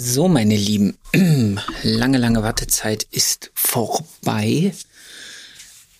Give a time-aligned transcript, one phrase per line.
[0.00, 0.96] So, meine Lieben,
[1.82, 4.72] lange, lange Wartezeit ist vorbei.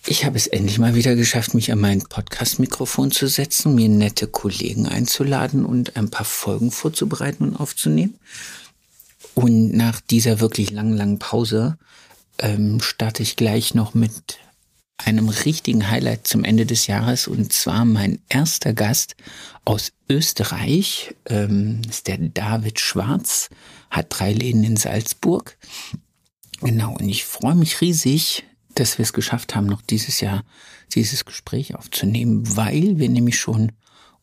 [0.07, 4.27] Ich habe es endlich mal wieder geschafft, mich an mein Podcast-Mikrofon zu setzen, mir nette
[4.27, 8.17] Kollegen einzuladen und ein paar Folgen vorzubereiten und aufzunehmen.
[9.35, 11.77] Und nach dieser wirklich langen, langen Pause
[12.37, 14.37] ähm, starte ich gleich noch mit
[14.95, 19.15] einem richtigen Highlight zum Ende des Jahres und zwar mein erster Gast
[19.65, 23.49] aus Österreich ähm, ist der David Schwarz,
[23.89, 25.57] hat drei Läden in Salzburg.
[26.61, 28.43] Genau, und ich freue mich riesig,
[28.75, 30.43] dass wir es geschafft haben, noch dieses Jahr
[30.93, 33.71] dieses Gespräch aufzunehmen, weil wir nämlich schon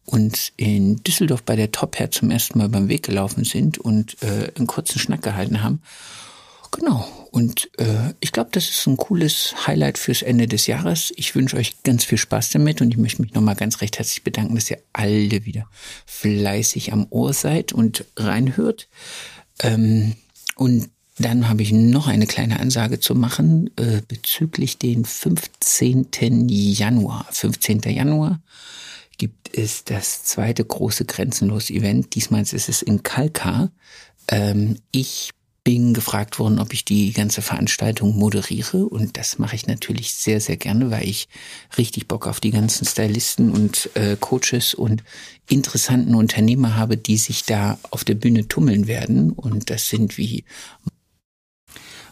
[0.04, 4.22] uns in Düsseldorf bei der Top Hair zum ersten Mal beim Weg gelaufen sind und
[4.22, 5.82] äh, einen kurzen Schnack gehalten haben.
[6.70, 7.08] Genau.
[7.30, 11.12] Und äh, ich glaube, das ist ein cooles Highlight fürs Ende des Jahres.
[11.16, 14.24] Ich wünsche euch ganz viel Spaß damit und ich möchte mich nochmal ganz recht herzlich
[14.24, 15.68] bedanken, dass ihr alle wieder
[16.06, 18.88] fleißig am Ohr seid und reinhört.
[19.62, 20.14] Ähm,
[20.56, 26.08] und dann habe ich noch eine kleine Ansage zu machen äh, bezüglich den 15.
[26.48, 27.26] Januar.
[27.30, 27.80] 15.
[27.80, 28.40] Januar
[29.16, 32.14] gibt es das zweite große Grenzenlos-Event.
[32.14, 33.70] Diesmal ist es in Kalkar.
[34.28, 35.30] Ähm, ich
[35.66, 38.86] bin gefragt worden, ob ich die ganze Veranstaltung moderiere.
[38.86, 41.28] Und das mache ich natürlich sehr, sehr gerne, weil ich
[41.76, 45.02] richtig Bock auf die ganzen Stylisten und äh, Coaches und
[45.48, 49.32] interessanten Unternehmer habe, die sich da auf der Bühne tummeln werden.
[49.32, 50.44] Und das sind wie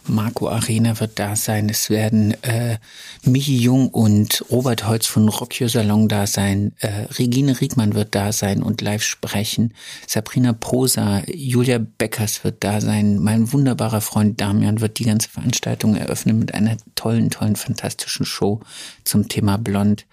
[0.06, 1.68] Marco Arena wird da sein.
[1.68, 2.78] Es werden äh,
[3.22, 6.72] Michi Jung und Robert Holz von Rockyo Salon da sein.
[6.80, 9.74] Äh, Regine Riegmann wird da sein und live sprechen.
[10.06, 13.18] Sabrina Prosa, Julia Beckers wird da sein.
[13.18, 18.60] Mein wunderbarer Freund Damian wird die ganze Veranstaltung eröffnen mit einer tollen, tollen, fantastischen Show
[19.04, 20.06] zum Thema Blond.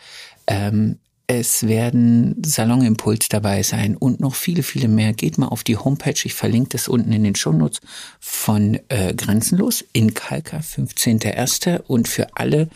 [0.48, 0.98] Ähm,
[1.34, 5.14] es werden Salonimpuls dabei sein und noch viele, viele mehr.
[5.14, 7.80] Geht mal auf die Homepage, ich verlinke das unten in den Shownotes
[8.20, 11.84] von äh, Grenzenlos in Kalka, 15.01.
[11.88, 12.68] Und für alle,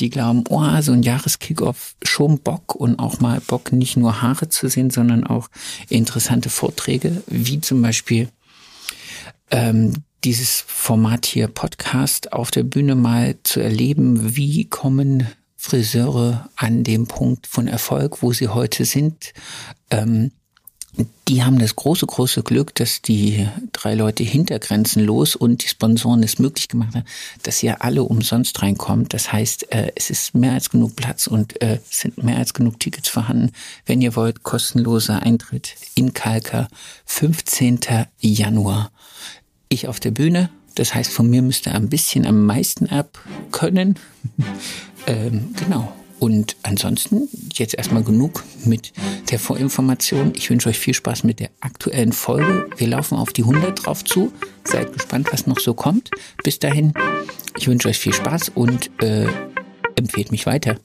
[0.00, 4.48] die glauben, oh, so ein Jahreskickoff, schon Bock und auch mal Bock, nicht nur Haare
[4.48, 5.48] zu sehen, sondern auch
[5.90, 8.30] interessante Vorträge, wie zum Beispiel
[9.50, 9.92] ähm,
[10.24, 15.28] dieses Format hier Podcast auf der Bühne mal zu erleben, wie kommen
[15.60, 19.32] Friseure an dem Punkt von Erfolg, wo sie heute sind.
[19.90, 20.30] Ähm,
[21.26, 25.68] die haben das große, große Glück, dass die drei Leute hinter Grenzen los und die
[25.68, 27.04] Sponsoren es möglich gemacht haben,
[27.42, 29.12] dass ihr alle umsonst reinkommt.
[29.14, 32.54] Das heißt, äh, es ist mehr als genug Platz und äh, es sind mehr als
[32.54, 33.50] genug Tickets vorhanden.
[33.84, 36.68] Wenn ihr wollt, kostenloser Eintritt in Kalka,
[37.04, 37.80] 15.
[38.20, 38.90] Januar.
[39.68, 40.50] Ich auf der Bühne.
[40.78, 43.18] Das heißt, von mir müsst ihr ein bisschen am meisten ab
[43.50, 43.98] können.
[45.06, 45.90] Ähm, genau.
[46.18, 48.92] Und ansonsten jetzt erstmal genug mit
[49.30, 50.32] der Vorinformation.
[50.34, 52.68] Ich wünsche euch viel Spaß mit der aktuellen Folge.
[52.76, 54.30] Wir laufen auf die 100 drauf zu.
[54.64, 56.10] Seid gespannt, was noch so kommt.
[56.44, 56.92] Bis dahin,
[57.56, 59.28] ich wünsche euch viel Spaß und äh,
[59.96, 60.76] empfehlt mich weiter.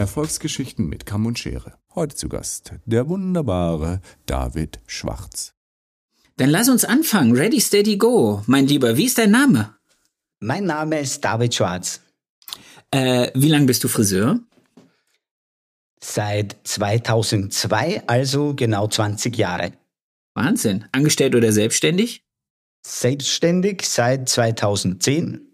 [0.00, 1.74] Erfolgsgeschichten mit Kamm und Schere.
[1.94, 5.52] Heute zu Gast der wunderbare David Schwarz.
[6.38, 7.36] Dann lass uns anfangen.
[7.36, 8.42] Ready, steady, go.
[8.46, 9.76] Mein Lieber, wie ist dein Name?
[10.38, 12.00] Mein Name ist David Schwarz.
[12.90, 14.40] Äh, wie lange bist du Friseur?
[16.02, 19.72] Seit 2002, also genau 20 Jahre.
[20.32, 20.86] Wahnsinn.
[20.92, 22.24] Angestellt oder selbstständig?
[22.86, 25.46] Selbstständig seit 2010.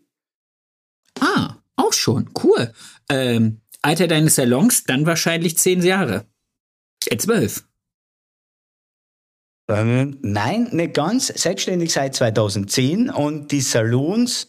[1.18, 2.30] Ah, auch schon.
[2.42, 2.72] Cool.
[3.08, 6.26] Ähm, Alter deines Salons, dann wahrscheinlich zehn Jahre.
[7.06, 7.64] Äh, zwölf.
[9.68, 11.28] Ähm, nein, nicht ganz.
[11.28, 14.48] Selbstständig seit 2010 und die Salons,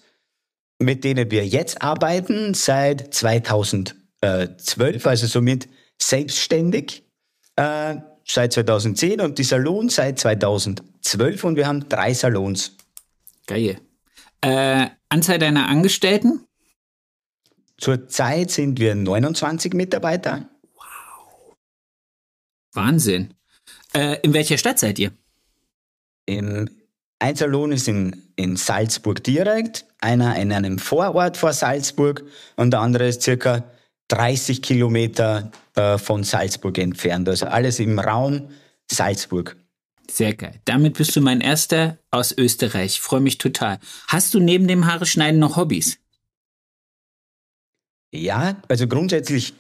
[0.79, 5.69] mit denen wir jetzt arbeiten, seit 2012, also somit
[6.01, 7.03] selbstständig
[7.57, 12.75] äh, seit 2010 und die Salons seit 2012 und wir haben drei Salons.
[13.45, 13.79] Geil.
[14.41, 16.46] Äh, Anzahl deiner Angestellten?
[17.77, 20.49] Zurzeit sind wir 29 Mitarbeiter.
[20.73, 21.55] Wow.
[22.73, 23.33] Wahnsinn.
[23.93, 25.11] Äh, in welcher Stadt seid ihr?
[26.25, 26.69] Im
[27.19, 32.23] ein Salon ist in, in Salzburg direkt, einer in einem Vorort vor Salzburg
[32.55, 33.63] und der andere ist circa
[34.09, 37.27] 30 Kilometer äh, von Salzburg entfernt.
[37.27, 38.49] Also alles im Raum
[38.89, 39.57] Salzburg.
[40.09, 40.61] Sehr geil.
[40.65, 43.01] Damit bist du mein erster aus Österreich.
[43.01, 43.79] Freue mich total.
[44.07, 45.97] Hast du neben dem Haare schneiden noch Hobbys?
[48.11, 49.53] Ja, also grundsätzlich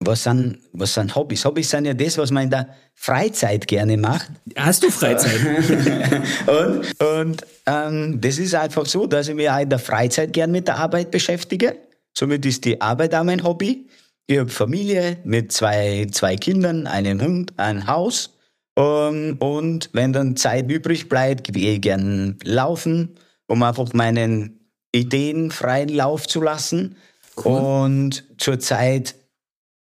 [0.00, 1.44] was sind, was sind Hobbys?
[1.44, 4.30] Hobbys sind ja das, was man in der Freizeit gerne macht.
[4.56, 5.40] Hast du Freizeit?
[6.46, 10.52] und und ähm, das ist einfach so, dass ich mich auch in der Freizeit gern
[10.52, 11.76] mit der Arbeit beschäftige.
[12.16, 13.88] Somit ist die Arbeit auch mein Hobby.
[14.28, 18.34] Ich habe Familie mit zwei, zwei Kindern, einen Hund, ein Haus.
[18.76, 23.16] Um, und wenn dann Zeit übrig bleibt, gehe ich gern laufen,
[23.48, 24.60] um einfach meinen
[24.92, 26.96] Ideen freien Lauf zu lassen.
[27.44, 27.60] Cool.
[27.60, 29.14] Und zurzeit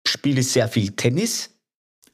[0.07, 1.49] spiele sehr viel Tennis.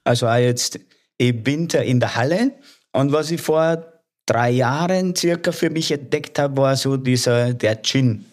[0.03, 0.79] Also auch jetzt
[1.17, 2.51] im Winter in der Halle.
[2.91, 3.85] Und was ich vor
[4.25, 8.25] drei Jahren circa für mich entdeckt habe, war so dieser, der Gin.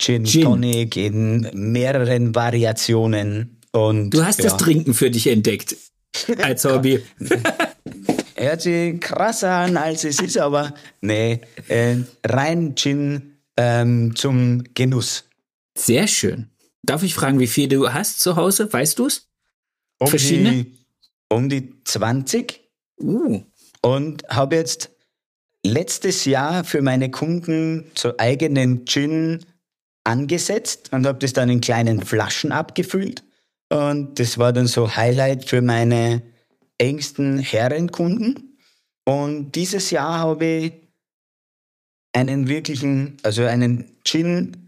[0.00, 0.42] Gin, Gin.
[0.42, 3.60] Tonic in mehreren Variationen.
[3.72, 4.44] Und, du hast ja.
[4.44, 5.76] das Trinken für dich entdeckt
[6.42, 7.02] als Hobby.
[8.36, 15.24] Hört sich krasser an, als es ist, aber nee, äh, rein Gin ähm, zum Genuss.
[15.76, 16.50] Sehr schön.
[16.82, 18.72] Darf ich fragen, wie viel du hast zu Hause?
[18.72, 19.28] Weißt du es?
[19.98, 20.64] Um Verschiedene?
[20.64, 20.86] Die,
[21.28, 22.60] um die 20.
[22.98, 23.42] Uh.
[23.82, 24.90] Und habe jetzt
[25.64, 29.44] letztes Jahr für meine Kunden so eigenen Gin
[30.04, 33.24] angesetzt und habe das dann in kleinen Flaschen abgefüllt.
[33.68, 36.22] Und das war dann so Highlight für meine
[36.78, 38.58] engsten Herrenkunden.
[39.04, 40.72] Und dieses Jahr habe ich
[42.12, 44.65] einen wirklichen, also einen Gin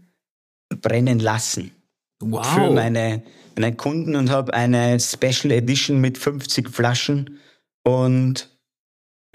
[0.69, 1.71] brennen lassen
[2.19, 2.45] wow.
[2.45, 3.23] für meine,
[3.57, 7.39] meine Kunden und habe eine Special Edition mit 50 Flaschen.
[7.83, 8.49] Und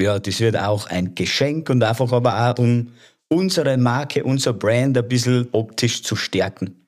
[0.00, 2.92] ja, das wird auch ein Geschenk und einfach aber auch, um
[3.28, 6.86] unsere Marke, unser Brand ein bisschen optisch zu stärken.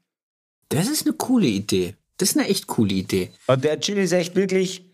[0.69, 1.95] Das ist eine coole Idee.
[2.19, 3.31] Das ist eine echt coole Idee.
[3.47, 4.85] Und der Chili ist echt wirklich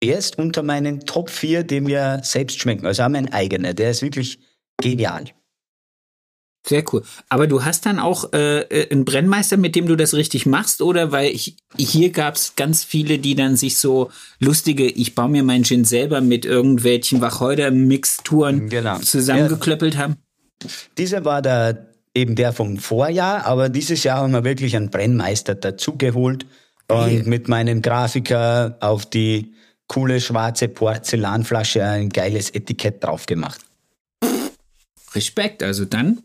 [0.00, 2.86] erst unter meinen Top 4, die mir selbst schmecken.
[2.86, 3.74] Also auch mein eigener.
[3.74, 4.38] Der ist wirklich
[4.76, 5.24] genial.
[6.68, 7.02] Sehr cool.
[7.30, 10.82] Aber du hast dann auch äh, äh, einen Brennmeister, mit dem du das richtig machst,
[10.82, 11.12] oder?
[11.12, 15.42] Weil ich, hier gab es ganz viele, die dann sich so lustige, ich baue mir
[15.42, 18.98] meinen Gin selber mit irgendwelchen Wacholder-Mixturen genau.
[18.98, 20.00] zusammengeklöppelt ja.
[20.00, 20.16] haben.
[20.98, 25.54] Dieser war der, eben der vom Vorjahr, aber dieses Jahr haben wir wirklich einen Brennmeister
[25.54, 26.44] dazugeholt
[26.88, 27.22] und hey.
[27.24, 29.54] mit meinem Grafiker auf die
[29.86, 33.60] coole schwarze Porzellanflasche ein geiles Etikett drauf gemacht.
[35.14, 36.18] Respekt, also dann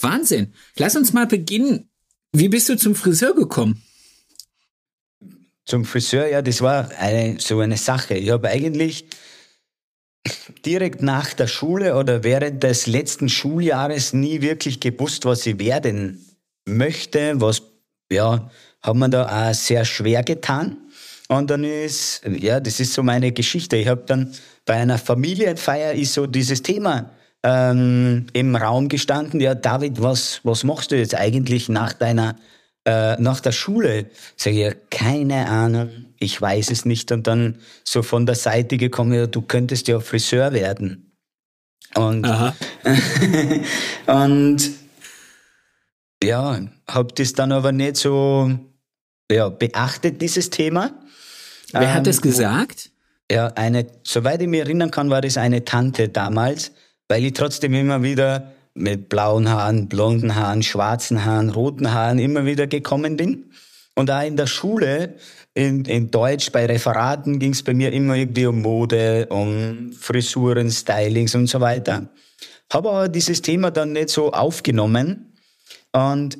[0.00, 0.52] Wahnsinn.
[0.76, 1.88] Lass uns mal beginnen.
[2.32, 3.82] Wie bist du zum Friseur gekommen?
[5.64, 8.14] Zum Friseur, ja, das war eine, so eine Sache.
[8.14, 9.06] Ich habe eigentlich
[10.64, 16.24] direkt nach der Schule oder während des letzten Schuljahres nie wirklich gewusst, was ich werden
[16.64, 17.40] möchte.
[17.40, 17.62] Was,
[18.10, 18.50] ja,
[18.80, 20.76] hat man da auch sehr schwer getan.
[21.28, 23.76] Und dann ist, ja, das ist so meine Geschichte.
[23.76, 24.32] Ich habe dann
[24.64, 27.10] bei einer Familienfeier ist so dieses Thema
[27.42, 32.36] ähm, im Raum gestanden, ja, David, was, was machst du jetzt eigentlich nach deiner,
[32.84, 34.06] äh, nach der Schule?
[34.36, 37.12] Sag ich, ja, keine Ahnung, ich weiß es nicht.
[37.12, 41.12] Und dann so von der Seite gekommen, ja, du könntest ja Friseur werden.
[41.94, 42.26] Und,
[44.06, 44.70] und
[46.22, 48.50] ja, hab das dann aber nicht so
[49.30, 50.92] ja, beachtet, dieses Thema.
[51.72, 52.90] Wer ähm, hat das gesagt?
[53.30, 56.72] Ja, eine, soweit ich mich erinnern kann, war das eine Tante damals,
[57.08, 62.44] weil ich trotzdem immer wieder mit blauen Haaren, blonden Haaren, schwarzen Haaren, roten Haaren immer
[62.44, 63.50] wieder gekommen bin.
[63.94, 65.16] Und auch in der Schule,
[65.54, 70.70] in, in Deutsch, bei Referaten ging es bei mir immer irgendwie um Mode, um Frisuren,
[70.70, 72.08] Stylings und so weiter.
[72.72, 75.32] Habe aber dieses Thema dann nicht so aufgenommen.
[75.92, 76.38] Und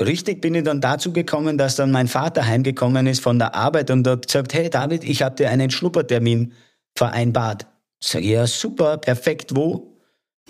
[0.00, 3.90] richtig bin ich dann dazu gekommen, dass dann mein Vater heimgekommen ist von der Arbeit
[3.90, 6.52] und hat gesagt, hey David, ich habe dir einen Schnuppertermin
[6.94, 7.66] vereinbart.
[8.00, 9.96] Sag ich, ja, super, perfekt, wo?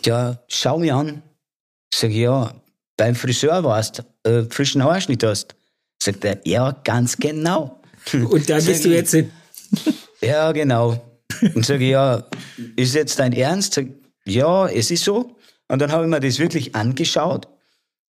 [0.04, 1.22] Ja, schau mir an.
[1.92, 2.54] Sag ich, ja,
[2.96, 5.54] beim Friseur warst, äh, frischen Haarschnitt hast.
[6.02, 7.80] Sagt er, ja, ganz genau.
[8.12, 9.30] Und da bist du jetzt hin.
[10.20, 11.02] ja, genau.
[11.54, 12.24] Und sage ich, ja,
[12.76, 13.74] ist jetzt dein Ernst?
[13.74, 13.86] Sag,
[14.24, 15.36] ja, es ist so.
[15.68, 17.48] Und dann habe ich mir das wirklich angeschaut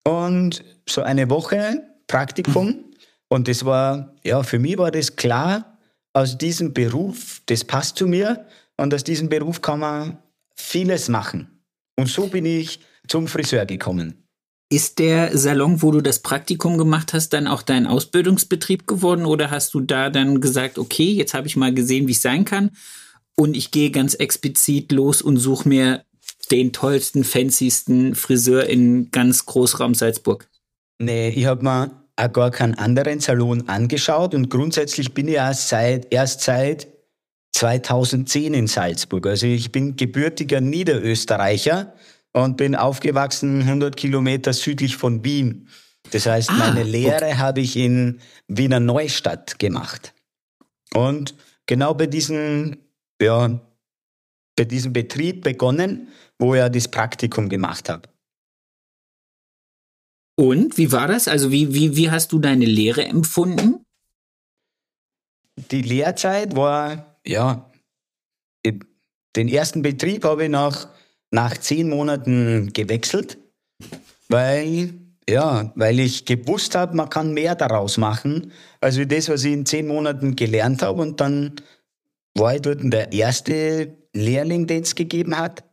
[0.03, 2.85] und so eine Woche Praktikum.
[3.31, 5.77] Und das war, ja, für mich war das klar,
[6.13, 8.47] aus diesem Beruf, das passt zu mir.
[8.79, 10.17] Und aus diesem Beruf kann man
[10.55, 11.63] vieles machen.
[11.97, 14.23] Und so bin ich zum Friseur gekommen.
[14.71, 19.49] Ist der Salon, wo du das Praktikum gemacht hast, dann auch dein Ausbildungsbetrieb geworden oder
[19.49, 22.71] hast du da dann gesagt, okay, jetzt habe ich mal gesehen, wie es sein kann
[23.35, 26.03] und ich gehe ganz explizit los und suche mir
[26.51, 30.47] den tollsten, fancysten Friseur in ganz Großraum Salzburg?
[30.99, 35.69] Nee, ich habe mir auch gar keinen anderen Salon angeschaut und grundsätzlich bin ich erst
[35.69, 36.98] seit, erst seit
[37.59, 39.27] 2010 in Salzburg.
[39.27, 41.93] Also ich bin gebürtiger Niederösterreicher
[42.31, 45.67] und bin aufgewachsen 100 Kilometer südlich von Wien.
[46.11, 47.35] Das heißt, ah, meine Lehre okay.
[47.35, 50.13] habe ich in Wiener Neustadt gemacht.
[50.93, 51.35] Und
[51.65, 52.77] genau bei diesem,
[53.21, 53.59] ja,
[54.55, 56.07] bei diesem Betrieb begonnen,
[56.39, 58.07] wo ich ja das Praktikum gemacht habe.
[60.37, 61.27] Und wie war das?
[61.27, 63.83] Also wie, wie, wie hast du deine Lehre empfunden?
[65.71, 67.69] Die Lehrzeit war, ja,
[69.35, 70.89] den ersten Betrieb habe ich nach,
[71.31, 73.37] nach zehn Monaten gewechselt,
[74.27, 74.93] weil,
[75.29, 79.65] ja, weil ich gewusst habe, man kann mehr daraus machen, als das, was ich in
[79.65, 81.01] zehn Monaten gelernt habe.
[81.01, 81.55] Und dann
[82.35, 85.63] war ich dort der erste Lehrling, den es gegeben hat.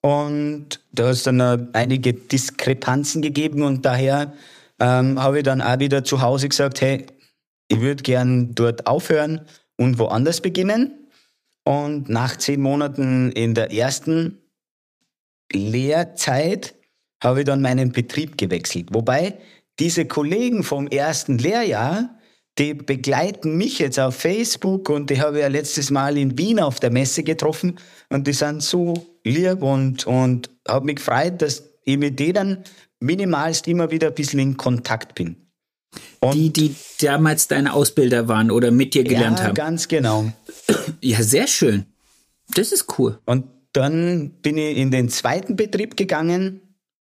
[0.00, 4.34] Und da hat es dann einige Diskrepanzen gegeben und daher
[4.78, 7.06] ähm, habe ich dann auch wieder zu Hause gesagt, hey,
[7.68, 11.08] ich würde gern dort aufhören und woanders beginnen.
[11.64, 14.38] Und nach zehn Monaten in der ersten
[15.52, 16.74] Lehrzeit
[17.22, 18.88] habe ich dann meinen Betrieb gewechselt.
[18.92, 19.38] Wobei
[19.78, 22.18] diese Kollegen vom ersten Lehrjahr,
[22.58, 26.60] die begleiten mich jetzt auf Facebook und die habe ich ja letztes Mal in Wien
[26.60, 31.64] auf der Messe getroffen und die sind so lieb und, und habe mich gefreut, dass
[31.84, 32.62] ich mit denen
[33.00, 35.43] minimalst immer wieder ein bisschen in Kontakt bin.
[36.20, 39.56] Und die, die damals deine Ausbilder waren oder mit dir gelernt ja, haben.
[39.56, 40.32] Ja, ganz genau.
[41.00, 41.84] Ja, sehr schön.
[42.54, 43.18] Das ist cool.
[43.26, 46.60] Und dann bin ich in den zweiten Betrieb gegangen,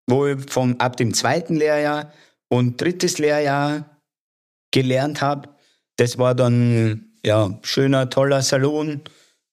[0.09, 2.13] wo ich vom, ab dem zweiten Lehrjahr
[2.49, 4.01] und drittes Lehrjahr
[4.73, 5.51] gelernt habe.
[5.97, 9.03] Das war dann ja schöner, toller Salon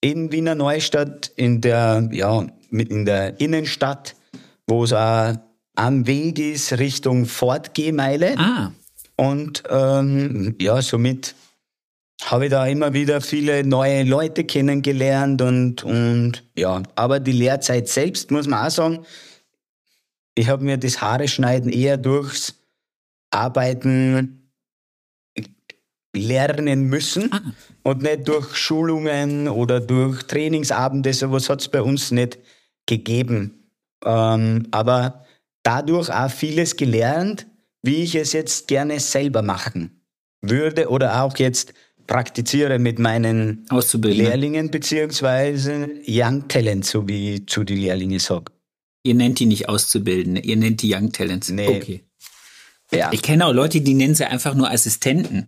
[0.01, 4.15] in Wiener Neustadt, in der, ja, in der Innenstadt,
[4.67, 5.35] wo es auch
[5.75, 8.37] am Weg ist Richtung Fortgehmeile.
[8.37, 8.71] Ah.
[9.21, 11.35] Und ähm, ja, somit
[12.23, 17.87] habe ich da immer wieder viele neue Leute kennengelernt und, und ja, aber die Lehrzeit
[17.87, 19.05] selbst, muss man auch sagen,
[20.33, 22.55] ich habe mir das Haare schneiden eher durchs
[23.29, 24.49] Arbeiten
[26.15, 27.41] lernen müssen ah.
[27.83, 31.13] und nicht durch Schulungen oder durch Trainingsabende.
[31.13, 32.39] Sowas hat es bei uns nicht
[32.87, 33.69] gegeben.
[34.03, 35.25] Ähm, aber
[35.61, 37.45] dadurch auch vieles gelernt,
[37.81, 40.01] wie ich es jetzt gerne selber machen
[40.41, 41.73] würde oder auch jetzt
[42.07, 43.65] praktiziere mit meinen
[44.03, 48.51] Lehrlingen beziehungsweise Young Talents, so wie zu den Lehrlingen sage.
[49.03, 51.49] Ihr nennt die nicht Auszubildende, ihr nennt die Young Talents.
[51.49, 51.67] Nee.
[51.67, 52.03] Okay.
[52.91, 53.09] Ja.
[53.13, 55.47] Ich kenne auch Leute, die nennen sie einfach nur Assistenten.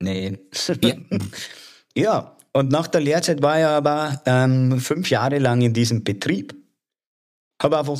[0.00, 0.38] Nee.
[0.82, 0.94] Ja.
[1.96, 6.54] ja, und nach der Lehrzeit war ich aber ähm, fünf Jahre lang in diesem Betrieb.
[7.62, 7.98] Habe einfach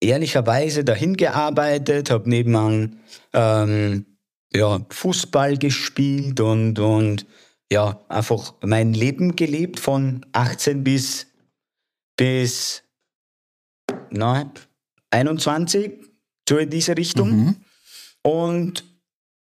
[0.00, 3.00] ehrlicherweise dahin gearbeitet, habe nebenan
[3.32, 4.06] ähm,
[4.52, 7.26] ja, Fußball gespielt und, und
[7.70, 11.26] ja, einfach mein Leben gelebt von 18 bis,
[12.16, 12.82] bis
[14.10, 14.50] na,
[15.10, 15.92] 21,
[16.48, 17.30] so in diese Richtung.
[17.30, 17.56] Mhm.
[18.22, 18.84] Und,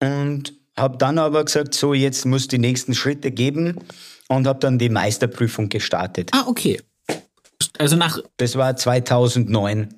[0.02, 3.80] und habe dann aber gesagt, so jetzt muss die nächsten Schritte geben
[4.28, 6.32] und habe dann die Meisterprüfung gestartet.
[6.34, 6.82] Ah, okay.
[7.78, 8.20] Also nach.
[8.38, 9.90] Das war 2009.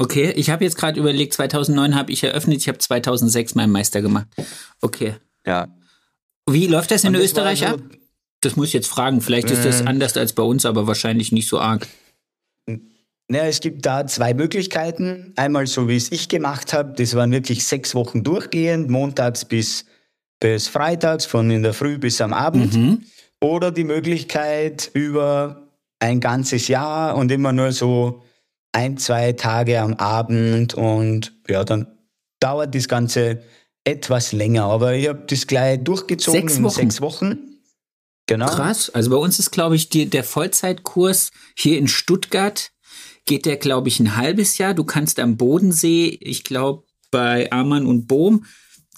[0.00, 4.00] Okay, ich habe jetzt gerade überlegt, 2009 habe ich eröffnet, ich habe 2006 meinen Meister
[4.00, 4.28] gemacht.
[4.80, 5.16] Okay.
[5.46, 5.68] Ja.
[6.48, 7.80] Wie läuft das in das Österreich ab?
[8.40, 9.20] Das muss ich jetzt fragen.
[9.20, 11.86] Vielleicht ist das äh, anders als bei uns, aber wahrscheinlich nicht so arg.
[12.66, 15.34] Ja, es gibt da zwei Möglichkeiten.
[15.36, 16.94] Einmal so, wie es ich gemacht habe.
[16.96, 19.84] Das waren wirklich sechs Wochen durchgehend, montags bis,
[20.40, 22.74] bis freitags, von in der Früh bis am Abend.
[22.74, 23.02] Mhm.
[23.42, 28.22] Oder die Möglichkeit über ein ganzes Jahr und immer nur so
[28.72, 30.74] ein, zwei Tage am Abend.
[30.74, 31.86] Und ja, dann
[32.40, 33.42] dauert das Ganze
[33.84, 34.64] etwas länger.
[34.64, 37.38] Aber ich habe das gleich durchgezogen sechs in sechs Wochen.
[38.26, 38.46] Genau.
[38.46, 38.90] Krass.
[38.90, 42.70] Also bei uns ist, glaube ich, die, der Vollzeitkurs hier in Stuttgart
[43.26, 44.74] geht der, glaube ich, ein halbes Jahr.
[44.74, 48.44] Du kannst am Bodensee, ich glaube, bei Amann und Bohm,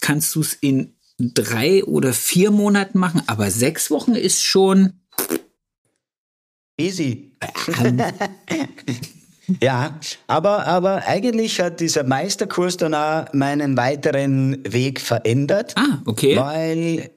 [0.01, 5.01] kannst du es in drei oder vier Monaten machen, aber sechs Wochen ist schon
[6.79, 7.37] easy.
[9.61, 15.75] ja, aber, aber eigentlich hat dieser Meisterkurs dann auch meinen weiteren Weg verändert.
[15.77, 16.37] Ah, okay.
[16.37, 17.11] Weil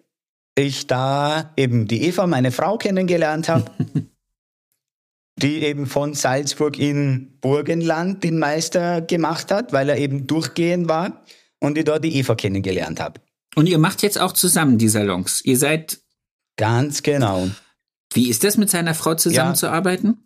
[0.55, 3.71] ich da eben die Eva, meine Frau, kennengelernt habe.
[5.41, 11.25] die eben von Salzburg in Burgenland den Meister gemacht hat, weil er eben durchgehend war
[11.59, 13.19] und ich dort die Eva kennengelernt habe.
[13.55, 15.41] Und ihr macht jetzt auch zusammen die Salons.
[15.43, 15.99] Ihr seid.
[16.57, 17.49] Ganz genau.
[18.13, 20.07] Wie ist das mit seiner Frau zusammenzuarbeiten?
[20.07, 20.24] Ja.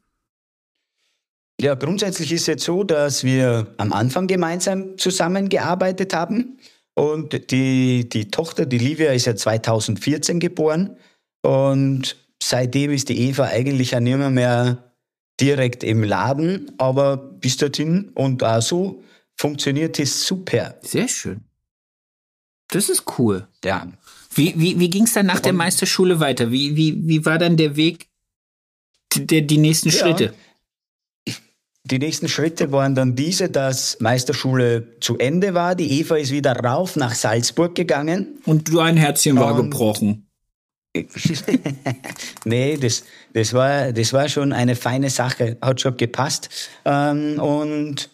[1.59, 6.57] Ja, grundsätzlich ist es jetzt so, dass wir am Anfang gemeinsam zusammengearbeitet haben.
[6.95, 10.97] Und die, die Tochter, die Livia, ist ja 2014 geboren.
[11.41, 14.89] Und seitdem ist die Eva eigentlich ja nicht mehr
[15.39, 19.03] direkt im Laden, aber bis dorthin und auch so
[19.37, 20.75] funktioniert es super.
[20.81, 21.41] Sehr schön.
[22.69, 23.47] Das ist cool.
[23.63, 23.87] Ja.
[24.33, 26.51] Wie, wie, wie ging es dann nach der Meisterschule weiter?
[26.51, 28.09] Wie, wie, wie war dann der Weg,
[29.15, 30.33] der, die nächsten Schritte?
[31.91, 35.75] Die nächsten Schritte waren dann diese, dass Meisterschule zu Ende war.
[35.75, 38.39] Die Eva ist wieder rauf nach Salzburg gegangen.
[38.45, 40.27] Und dein Herzchen war Und gebrochen.
[42.45, 43.03] nee, das,
[43.33, 46.49] das, war, das war schon eine feine Sache, hat schon gepasst.
[46.85, 48.09] Ähm, und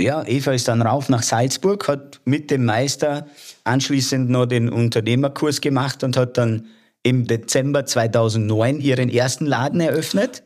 [0.00, 3.26] ja, Eva ist dann rauf nach Salzburg, hat mit dem Meister
[3.64, 6.66] anschließend noch den Unternehmerkurs gemacht und hat dann
[7.02, 10.42] im Dezember 2009 ihren ersten Laden eröffnet.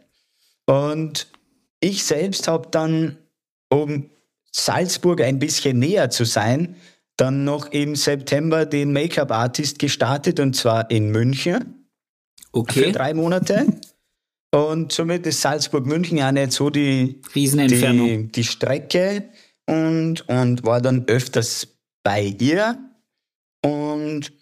[0.66, 1.28] Und
[1.80, 3.18] ich selbst habe dann,
[3.70, 4.10] um
[4.50, 6.76] Salzburg ein bisschen näher zu sein,
[7.16, 11.88] dann noch im September den Make-up-Artist gestartet und zwar in München.
[12.52, 12.84] Okay.
[12.84, 13.66] Für drei Monate.
[14.50, 19.24] Und somit ist Salzburg-München ja nicht so die, die, die Strecke
[19.66, 21.68] und, und war dann öfters
[22.02, 22.78] bei ihr.
[23.62, 24.32] Und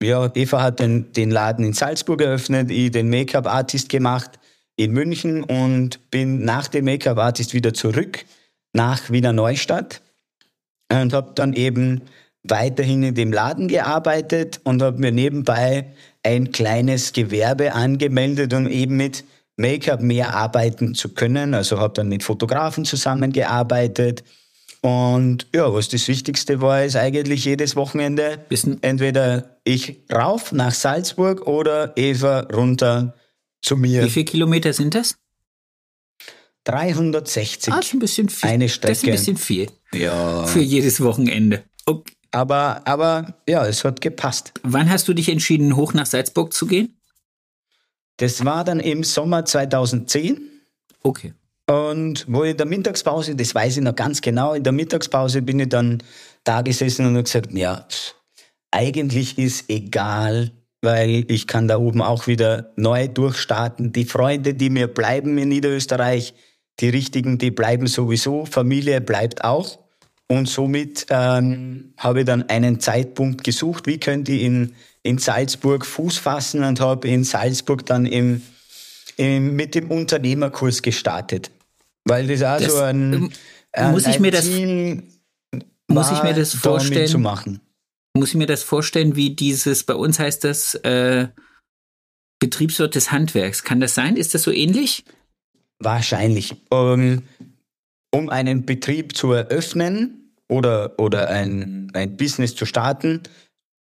[0.00, 4.38] ja, Eva hat den, den Laden in Salzburg eröffnet, ich den Make-up-Artist gemacht
[4.76, 8.24] in München und bin nach dem Make-up-Artist wieder zurück
[8.72, 10.02] nach Wiener Neustadt
[10.90, 12.02] und habe dann eben
[12.42, 15.86] weiterhin in dem Laden gearbeitet und habe mir nebenbei
[16.22, 19.24] ein kleines Gewerbe angemeldet, um eben mit
[19.56, 21.54] Make-up mehr arbeiten zu können.
[21.54, 24.24] Also habe dann mit Fotografen zusammengearbeitet.
[24.82, 28.82] Und ja, was das Wichtigste war, ist eigentlich jedes Wochenende Wissen.
[28.82, 33.14] entweder ich rauf nach Salzburg oder Eva runter
[33.64, 34.04] zu mir.
[34.04, 35.16] Wie viele Kilometer sind das?
[36.64, 37.72] 360.
[37.72, 38.48] Ah, das ist ein bisschen viel.
[38.48, 38.92] Eine Strecke.
[38.92, 39.70] Das ist ein bisschen viel.
[39.92, 40.44] Ja.
[40.46, 41.64] Für jedes Wochenende.
[41.86, 42.12] Okay.
[42.30, 44.52] Aber, aber ja, es hat gepasst.
[44.64, 47.00] Wann hast du dich entschieden, hoch nach Salzburg zu gehen?
[48.16, 50.40] Das war dann im Sommer 2010.
[51.02, 51.34] Okay.
[51.66, 55.42] Und wo ich in der Mittagspause, das weiß ich noch ganz genau, in der Mittagspause
[55.42, 56.02] bin ich dann
[56.42, 57.86] da gesessen und habe gesagt, ja,
[58.72, 60.50] eigentlich ist egal,
[60.84, 63.92] weil ich kann da oben auch wieder neu durchstarten.
[63.92, 66.34] Die Freunde, die mir bleiben in Niederösterreich,
[66.80, 69.78] die richtigen, die bleiben sowieso, Familie bleibt auch.
[70.26, 75.84] Und somit ähm, habe ich dann einen Zeitpunkt gesucht, wie könnte ich in, in Salzburg
[75.84, 78.42] Fuß fassen und habe in Salzburg dann im,
[79.16, 81.50] im, mit dem Unternehmerkurs gestartet.
[82.04, 83.30] Weil das auch das, so ein, ähm,
[83.72, 84.46] ein, muss ich ein mir das,
[85.88, 87.60] muss ich mir das vorstellen, machen.
[88.16, 91.28] Muss ich mir das vorstellen, wie dieses, bei uns heißt das äh,
[92.38, 93.64] Betriebswirt des Handwerks.
[93.64, 94.16] Kann das sein?
[94.16, 95.04] Ist das so ähnlich?
[95.80, 96.54] Wahrscheinlich.
[96.70, 97.22] Um,
[98.12, 103.22] um einen Betrieb zu eröffnen oder, oder ein, ein Business zu starten,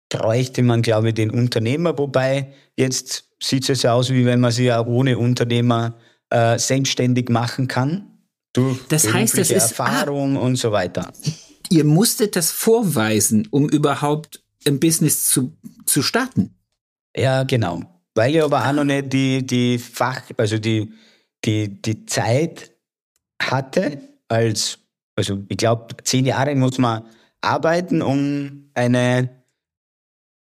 [0.09, 1.97] bräuchte man, glaube ich, den Unternehmer.
[1.97, 5.95] Wobei jetzt sieht es ja aus, wie wenn man sich ja ohne Unternehmer
[6.29, 8.07] äh, selbstständig machen kann.
[8.53, 11.11] Durch das heißt, das ist Erfahrung ah, und so weiter.
[11.69, 16.55] Ihr musstet das vorweisen, um überhaupt ein Business zu, zu starten.
[17.15, 17.81] Ja, genau.
[18.13, 20.91] Weil ich aber auch noch nicht die, die Fach, also die,
[21.43, 22.71] die, die Zeit
[23.41, 24.79] hatte, als,
[25.15, 27.03] also ich glaube, zehn Jahre muss man
[27.41, 29.29] arbeiten, um eine,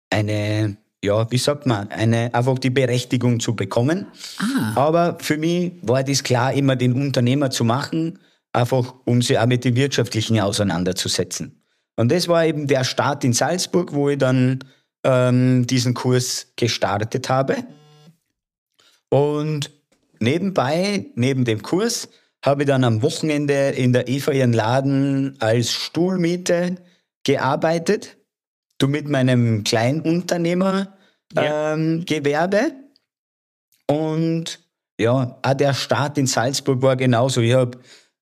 [0.09, 4.07] eine, ja, wie sagt man, eine, einfach die Berechtigung zu bekommen.
[4.37, 4.73] Ah.
[4.75, 8.19] Aber für mich war das klar, immer den Unternehmer zu machen,
[8.53, 11.63] einfach um sich auch mit dem Wirtschaftlichen auseinanderzusetzen.
[11.95, 14.59] Und das war eben der Start in Salzburg, wo ich dann
[15.03, 17.57] ähm, diesen Kurs gestartet habe.
[19.09, 19.71] Und
[20.19, 22.09] nebenbei, neben dem Kurs,
[22.43, 26.77] habe ich dann am Wochenende in der Eva ihren Laden als Stuhlmiete
[27.23, 28.17] gearbeitet.
[28.77, 30.97] Du mit meinem Kleinunternehmergewerbe.
[31.35, 31.73] Ja.
[31.73, 32.71] Ähm, Gewerbe.
[33.87, 34.59] Und
[34.99, 37.41] ja, auch der Start in Salzburg war genauso.
[37.41, 37.77] Ich habe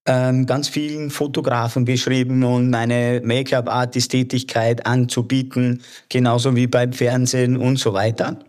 [0.10, 7.94] ähm, ganz vielen Fotografen geschrieben und meine Make-up-Artist-Tätigkeit anzubieten, genauso wie beim Fernsehen und so
[7.94, 8.40] weiter.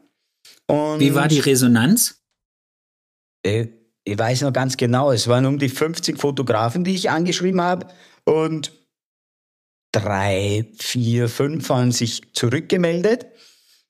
[0.66, 2.22] Und wie war die Resonanz?
[3.44, 3.66] Äh,
[4.04, 7.88] ich weiß noch ganz genau, es waren um die 50 Fotografen, die ich angeschrieben habe
[8.24, 8.72] und
[9.92, 13.26] drei, vier, fünf haben sich zurückgemeldet.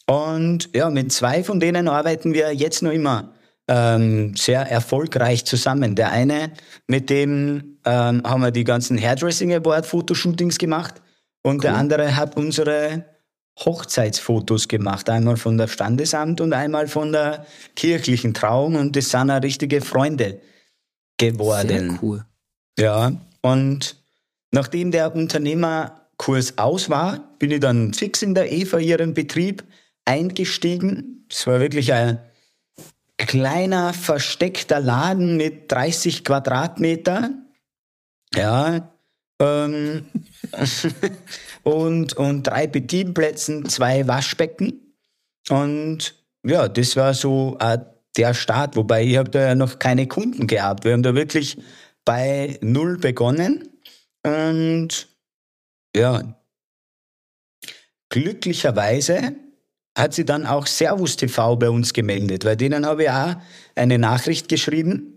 [0.06, 3.32] Und ja, mit zwei von denen arbeiten wir jetzt noch immer
[3.70, 5.94] ähm, sehr erfolgreich zusammen.
[5.94, 6.50] Der eine,
[6.88, 10.94] mit dem ähm, haben wir die ganzen Hairdressing Award Fotoshootings gemacht
[11.42, 11.60] und cool.
[11.60, 13.04] der andere hat unsere
[13.60, 15.08] Hochzeitsfotos gemacht.
[15.08, 19.80] Einmal von der Standesamt und einmal von der kirchlichen Trauung und das sind auch richtige
[19.80, 20.40] Freunde
[21.16, 21.68] geworden.
[21.68, 22.24] Sehr cool.
[22.76, 23.96] Ja, und
[24.50, 29.62] nachdem der Unternehmerkurs aus war, bin ich dann fix in der Eva ihren Betrieb
[30.04, 31.26] eingestiegen.
[31.30, 32.18] Es war wirklich ein
[33.26, 37.30] kleiner, versteckter Laden mit 30 Quadratmeter.
[38.34, 38.92] Ja.
[39.40, 40.06] Ähm,
[41.62, 44.94] und, und drei Bedienplätzen, zwei Waschbecken.
[45.48, 47.78] Und ja, das war so äh,
[48.16, 50.84] der Start, wobei ich habe da ja noch keine Kunden gehabt.
[50.84, 51.58] Wir haben da wirklich
[52.04, 53.68] bei null begonnen.
[54.22, 55.08] Und
[55.94, 56.22] ja,
[58.08, 59.34] glücklicherweise
[59.96, 63.36] hat sie dann auch Servus TV bei uns gemeldet, weil denen habe ich auch
[63.74, 65.16] eine Nachricht geschrieben.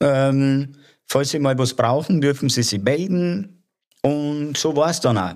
[0.00, 0.74] Ähm,
[1.06, 3.64] falls Sie mal was brauchen, dürfen Sie sich melden.
[4.02, 5.34] Und so war es dann auch.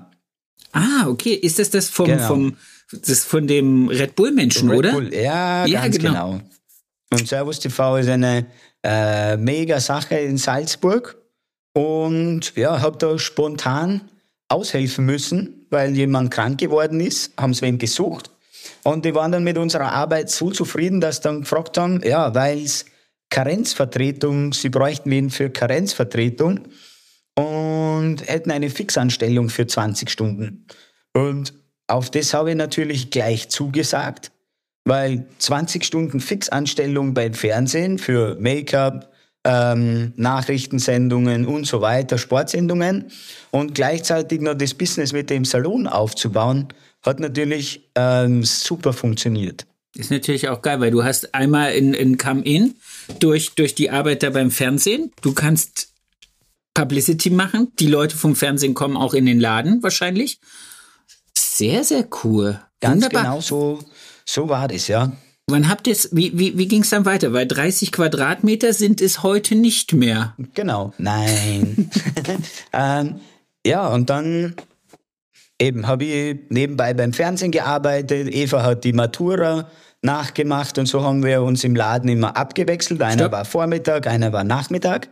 [0.72, 1.34] Ah, okay.
[1.34, 2.26] Ist das das vom, genau.
[2.26, 2.56] vom
[2.90, 4.92] das von dem Red Bull-Menschen, oder?
[4.92, 5.12] Bull.
[5.14, 6.32] Ja, ja, ganz genau.
[6.32, 6.40] genau.
[7.12, 8.46] Und Servus TV ist eine
[8.82, 11.16] äh, mega Sache in Salzburg.
[11.72, 14.02] Und ja, habe da spontan
[14.48, 18.30] aushelfen müssen, weil jemand krank geworden ist, haben sie wen gesucht.
[18.82, 22.62] Und die waren dann mit unserer Arbeit so zufrieden, dass dann gefragt haben, ja, weil
[22.62, 22.86] es
[23.30, 26.60] Karenzvertretung, sie bräuchten wen für Karenzvertretung
[27.34, 30.66] und hätten eine Fixanstellung für 20 Stunden.
[31.14, 31.54] Und
[31.86, 34.30] auf das habe ich natürlich gleich zugesagt,
[34.84, 39.10] weil 20 Stunden Fixanstellung beim Fernsehen für Make-up,
[39.44, 43.10] ähm, Nachrichtensendungen und so weiter, Sportsendungen
[43.50, 46.68] und gleichzeitig noch das Business mit dem Salon aufzubauen,
[47.04, 49.66] hat natürlich ähm, super funktioniert.
[49.94, 52.74] Ist natürlich auch geil, weil du hast einmal in, in Come-In
[53.20, 55.12] durch, durch die Arbeit da beim Fernsehen.
[55.22, 55.92] Du kannst
[56.74, 57.72] Publicity machen.
[57.78, 60.40] Die Leute vom Fernsehen kommen auch in den Laden wahrscheinlich.
[61.38, 62.60] Sehr, sehr cool.
[62.80, 63.22] Ganz Wunderbar.
[63.22, 63.78] genau so,
[64.24, 65.12] so war das, ja.
[65.46, 67.32] Wann habt ihr wie, wie, wie ging es dann weiter?
[67.32, 70.34] Weil 30 Quadratmeter sind es heute nicht mehr.
[70.54, 70.92] Genau.
[70.98, 71.90] Nein.
[72.72, 73.20] ähm,
[73.64, 74.56] ja, und dann
[75.64, 78.32] eben habe ich nebenbei beim Fernsehen gearbeitet.
[78.32, 79.68] Eva hat die Matura
[80.02, 83.02] nachgemacht und so haben wir uns im Laden immer abgewechselt.
[83.02, 83.32] Einer Stopp.
[83.32, 85.08] war Vormittag, einer war Nachmittag.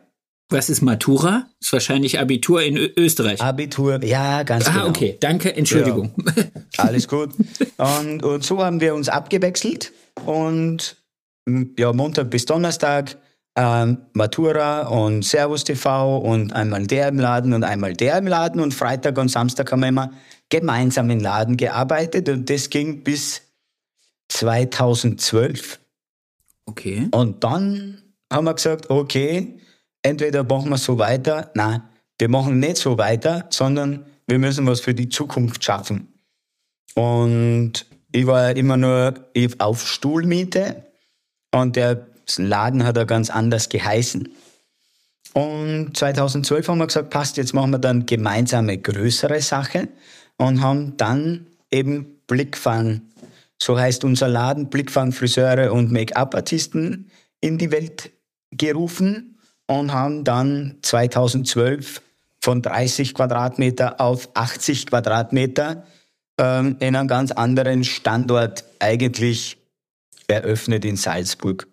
[0.51, 1.47] Was ist Matura?
[1.61, 3.41] Ist wahrscheinlich Abitur in Ö Österreich.
[3.41, 4.85] Abitur, ja, ganz ah, genau.
[4.85, 6.12] Ah, okay, danke, Entschuldigung.
[6.77, 7.31] Ja, alles gut.
[7.79, 9.93] Und, und so haben wir uns abgewechselt
[10.27, 10.97] und
[11.79, 13.17] ja, Montag bis Donnerstag
[13.57, 18.61] ähm, Matura und Servus TV und einmal der im Laden und einmal der im Laden
[18.61, 20.11] und Freitag und Samstag haben wir immer
[20.53, 23.41] gemeinsam im Laden gearbeitet und das ging bis
[24.29, 25.81] 2012.
[26.67, 27.09] Okay.
[27.11, 29.59] Und dann haben wir gesagt, okay,
[30.03, 31.83] entweder machen wir so weiter, nein,
[32.19, 36.12] wir machen nicht so weiter, sondern wir müssen was für die Zukunft schaffen.
[36.95, 39.15] Und ich war immer nur
[39.59, 40.85] auf Stuhlmiete
[41.51, 44.29] und der Laden hat er ganz anders geheißen.
[45.33, 49.88] Und 2012 haben wir gesagt, passt, jetzt machen wir dann gemeinsame größere Sache
[50.43, 53.03] und haben dann eben Blickfang,
[53.63, 58.11] so heißt unser Laden, Blickfang Friseure und Make-up-Artisten in die Welt
[58.51, 62.03] gerufen und haben dann 2012
[62.41, 65.87] von 30 Quadratmeter auf 80 Quadratmeter
[66.39, 69.59] ähm, in einem ganz anderen Standort eigentlich
[70.27, 71.69] eröffnet in Salzburg.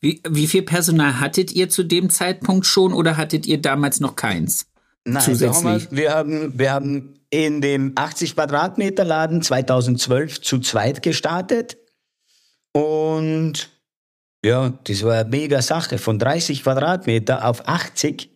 [0.00, 4.16] Wie, wie viel Personal hattet ihr zu dem Zeitpunkt schon oder hattet ihr damals noch
[4.16, 4.66] keins?
[5.04, 5.86] Nein, zusätzlich?
[5.92, 11.76] wir, haben, wir haben in dem 80 Quadratmeter Laden 2012 zu zweit gestartet.
[12.72, 13.68] Und
[14.42, 15.98] ja, das war eine mega Sache.
[15.98, 18.30] Von 30 Quadratmeter auf 80.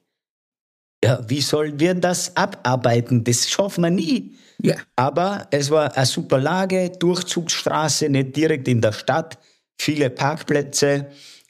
[1.03, 3.25] Ja, wie sollen wir das abarbeiten?
[3.25, 4.37] Das schaffen wir nie.
[4.63, 4.75] Ja.
[4.97, 9.39] Aber es war eine super Lage, Durchzugsstraße, nicht direkt in der Stadt,
[9.81, 11.07] viele Parkplätze.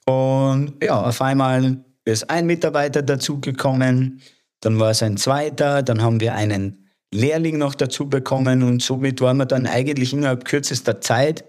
[0.07, 4.21] Und ja, auf einmal ist ein Mitarbeiter dazugekommen,
[4.61, 6.80] dann war es ein zweiter, dann haben wir einen
[7.13, 11.45] Lehrling noch dazu bekommen und somit waren wir dann eigentlich innerhalb kürzester Zeit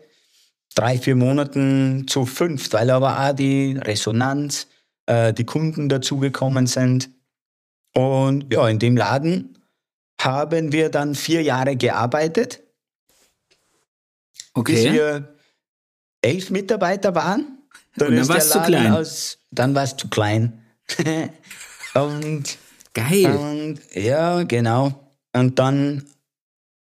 [0.76, 4.68] drei, vier Monaten zu fünf, weil aber auch die Resonanz,
[5.06, 7.10] äh, die Kunden dazugekommen sind.
[7.94, 9.58] Und ja, in dem Laden
[10.20, 12.62] haben wir dann vier Jahre gearbeitet.
[14.54, 14.74] Okay.
[14.74, 15.36] Bis wir
[16.22, 17.58] elf Mitarbeiter waren.
[17.98, 18.94] Dann, dann war es zu klein.
[18.94, 20.64] Aus, dann war es zu klein.
[21.94, 22.58] und
[22.94, 23.26] Geil.
[23.26, 25.11] Und, ja, genau.
[25.34, 26.06] Und dann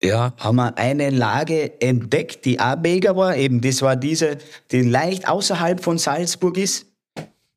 [0.02, 3.36] ja, haben wir eine Lage entdeckt, die auch mega war.
[3.36, 4.38] Eben, das war diese,
[4.70, 6.86] die leicht außerhalb von Salzburg ist.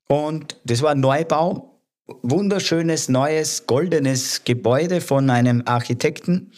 [0.07, 1.69] Und das war ein Neubau
[2.21, 6.51] wunderschönes, neues, goldenes Gebäude von einem Architekten.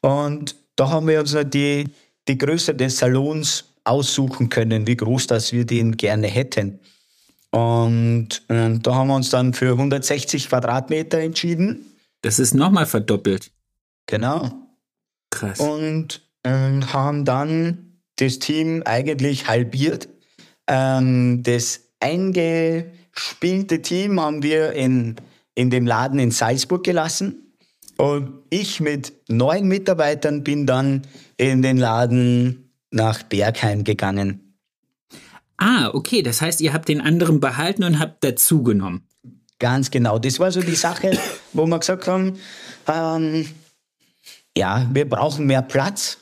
[0.00, 1.84] Und da haben wir uns die,
[2.28, 6.80] die Größe des Salons aussuchen können, wie groß das wir den gerne hätten.
[7.50, 11.86] Und, und da haben wir uns dann für 160 Quadratmeter entschieden.
[12.22, 13.50] Das ist nochmal verdoppelt.
[14.06, 14.50] Genau.
[15.30, 15.60] Krass.
[15.60, 20.08] Und, und haben dann das Team eigentlich halbiert
[20.68, 25.16] Ähm, das eingespielte Team haben wir in,
[25.54, 27.54] in dem Laden in Salzburg gelassen.
[27.96, 31.02] Und ich mit neun Mitarbeitern bin dann
[31.36, 34.56] in den Laden nach Bergheim gegangen.
[35.56, 36.22] Ah, okay.
[36.22, 39.06] Das heißt, ihr habt den anderen behalten und habt dazugenommen.
[39.58, 40.18] Ganz genau.
[40.18, 41.18] Das war so die Sache,
[41.54, 42.38] wo wir gesagt haben,
[42.86, 43.46] ähm,
[44.56, 46.18] ja, wir brauchen mehr Platz.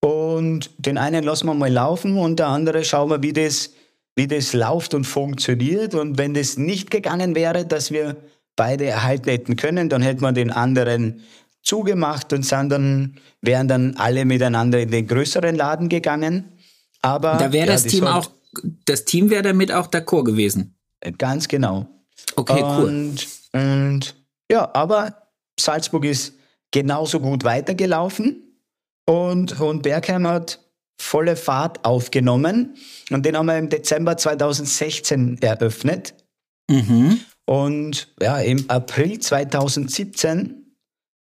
[0.00, 3.70] Und den einen lassen wir mal laufen und der andere schauen wir, wie das,
[4.14, 5.94] wie das läuft und funktioniert.
[5.94, 8.16] Und wenn das nicht gegangen wäre, dass wir
[8.54, 11.22] beide erhalten hätten können, dann hätten wir den anderen
[11.62, 16.52] zugemacht und sind dann, wären dann alle miteinander in den größeren Laden gegangen.
[17.02, 18.30] Aber da wäre ja, das, Team auch,
[18.84, 20.76] das Team wäre damit auch d'accord gewesen.
[21.18, 21.86] Ganz genau.
[22.36, 22.84] Okay, cool.
[22.84, 24.14] Und, und
[24.50, 26.37] ja, aber Salzburg ist
[26.70, 28.60] genauso gut weitergelaufen.
[29.06, 30.60] Und, und Bergheim hat
[31.00, 32.76] volle Fahrt aufgenommen.
[33.10, 36.14] Und den haben wir im Dezember 2016 eröffnet.
[36.70, 37.20] Mhm.
[37.46, 40.76] Und ja, im April 2017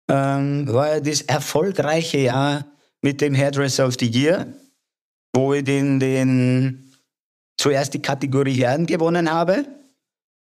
[0.08, 2.66] ähm, war das erfolgreiche Jahr
[3.00, 4.46] mit dem Hairdresser of the Year,
[5.34, 6.92] wo ich den, den
[7.56, 9.64] zuerst die Kategorie Herren gewonnen habe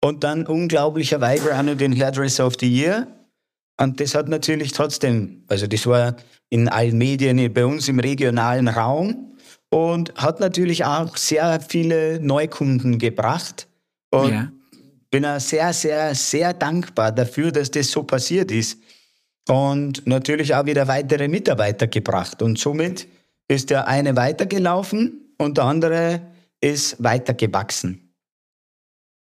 [0.03, 3.07] und dann unglaublicherweise auch noch den Hairdresser of the Year.
[3.79, 6.17] Und das hat natürlich trotzdem, also das war
[6.49, 9.37] in allen Medien bei uns im regionalen Raum
[9.71, 13.69] und hat natürlich auch sehr viele Neukunden gebracht.
[14.11, 14.51] Und ja.
[15.11, 18.79] bin auch sehr, sehr, sehr dankbar dafür, dass das so passiert ist.
[19.49, 22.43] Und natürlich auch wieder weitere Mitarbeiter gebracht.
[22.43, 23.07] Und somit
[23.49, 26.21] ist der eine weitergelaufen und der andere
[26.61, 28.15] ist weitergewachsen.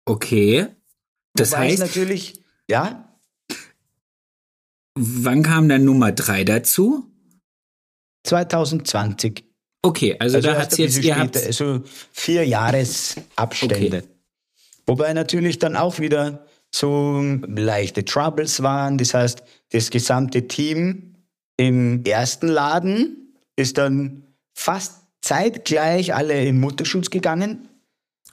[0.07, 0.69] Okay.
[1.35, 3.08] Das Wobei heißt natürlich, ja.
[5.01, 7.07] Wann kam dann Nummer drei dazu?
[8.25, 9.45] 2020.
[9.83, 11.37] Okay, also, also da hat es jetzt gehabt.
[11.37, 11.83] Also
[12.13, 13.99] vier Jahresabstände.
[13.99, 14.09] Okay.
[14.87, 18.99] Wobei natürlich dann auch wieder so leichte Troubles waren.
[18.99, 21.15] Das heißt, das gesamte Team
[21.57, 27.69] im ersten Laden ist dann fast zeitgleich alle in Mutterschutz gegangen.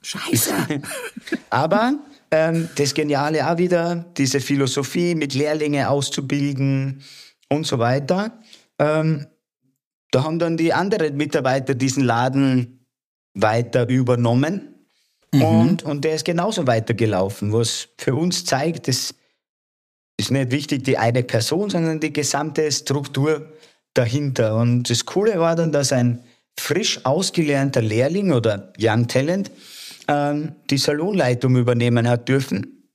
[0.02, 0.54] Scheiße.
[1.50, 2.00] Aber
[2.32, 7.02] ähm, das Geniale auch wieder, diese Philosophie mit Lehrlinge auszubilden
[7.50, 8.40] und so weiter.
[8.80, 9.28] Ähm,
[10.12, 12.86] da haben dann die anderen Mitarbeiter diesen Laden
[13.34, 14.76] weiter übernommen
[15.34, 15.42] mhm.
[15.42, 19.14] und, und der ist genauso weitergelaufen, was für uns zeigt, es
[20.18, 23.52] ist nicht wichtig die eine Person, sondern die gesamte Struktur
[23.94, 24.56] dahinter.
[24.56, 26.24] Und das Coole war dann, dass ein
[26.58, 29.52] frisch ausgelernter Lehrling oder Young Talent
[30.08, 32.90] ähm, die Salonleitung übernehmen hat dürfen.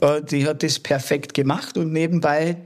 [0.00, 2.56] Äh, die hat das perfekt gemacht und nebenbei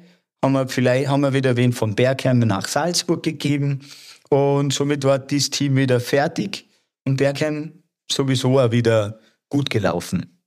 [0.42, 3.80] haben wir vielleicht haben wir wieder wen von Bergheim nach Salzburg gegeben
[4.28, 6.68] und somit war dieses Team wieder fertig
[7.04, 10.38] und Bergheim sowieso auch wieder gut gelaufen.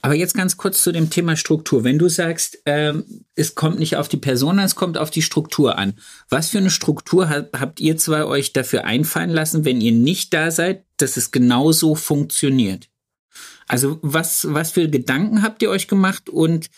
[0.00, 1.84] Aber jetzt ganz kurz zu dem Thema Struktur.
[1.84, 3.04] Wenn du sagst, ähm,
[3.34, 5.94] es kommt nicht auf die Person an, es kommt auf die Struktur an.
[6.30, 10.32] Was für eine Struktur habt, habt ihr zwei euch dafür einfallen lassen, wenn ihr nicht
[10.32, 12.88] da seid, dass es genauso funktioniert?
[13.66, 16.68] Also was, was für Gedanken habt ihr euch gemacht und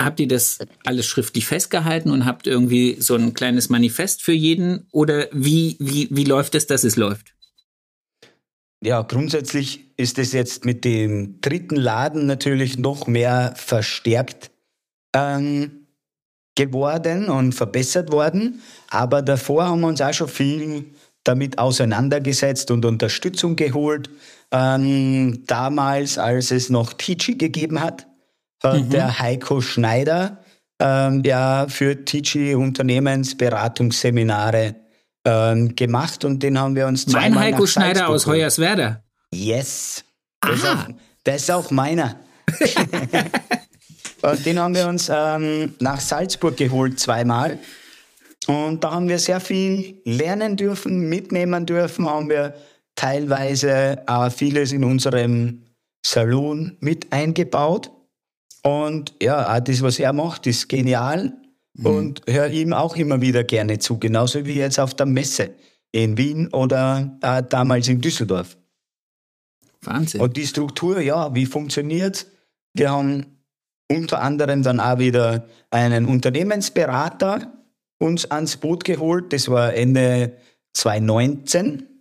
[0.00, 4.86] habt ihr das alles schriftlich festgehalten und habt irgendwie so ein kleines Manifest für jeden
[4.92, 7.34] oder wie, wie, wie läuft es, dass es läuft?
[8.82, 14.50] Ja, grundsätzlich ist es jetzt mit dem dritten Laden natürlich noch mehr verstärkt
[15.14, 15.86] ähm,
[16.54, 18.60] geworden und verbessert worden.
[18.88, 20.84] Aber davor haben wir uns auch schon viel
[21.26, 24.10] damit auseinandergesetzt und Unterstützung geholt.
[24.52, 28.06] Ähm, damals, als es noch Teachy gegeben hat,
[28.62, 28.90] hat mhm.
[28.90, 30.38] der Heiko Schneider
[30.78, 34.76] ähm, ja für Teachy Unternehmensberatungsseminare
[35.24, 39.02] ähm, gemacht und den haben wir uns Mein Heiko Schneider aus Hoyerswerda.
[39.32, 40.04] Yes.
[40.40, 40.88] Das ist, auch,
[41.24, 42.16] das ist auch meiner.
[44.22, 47.58] und den haben wir uns ähm, nach Salzburg geholt zweimal.
[48.46, 52.54] Und da haben wir sehr viel lernen dürfen, mitnehmen dürfen, haben wir
[52.94, 55.62] teilweise auch vieles in unserem
[56.04, 57.90] Salon mit eingebaut.
[58.62, 61.32] Und ja, auch das, was er macht, ist genial
[61.74, 61.86] mhm.
[61.86, 65.50] und höre ihm auch immer wieder gerne zu, genauso wie jetzt auf der Messe
[65.92, 68.56] in Wien oder damals in Düsseldorf.
[69.82, 70.20] Wahnsinn.
[70.20, 72.26] Und die Struktur, ja, wie funktioniert?
[72.74, 73.26] Wir haben
[73.88, 77.52] unter anderem dann auch wieder einen Unternehmensberater
[77.98, 79.32] uns ans Boot geholt.
[79.32, 80.32] Das war Ende
[80.74, 81.96] 2019.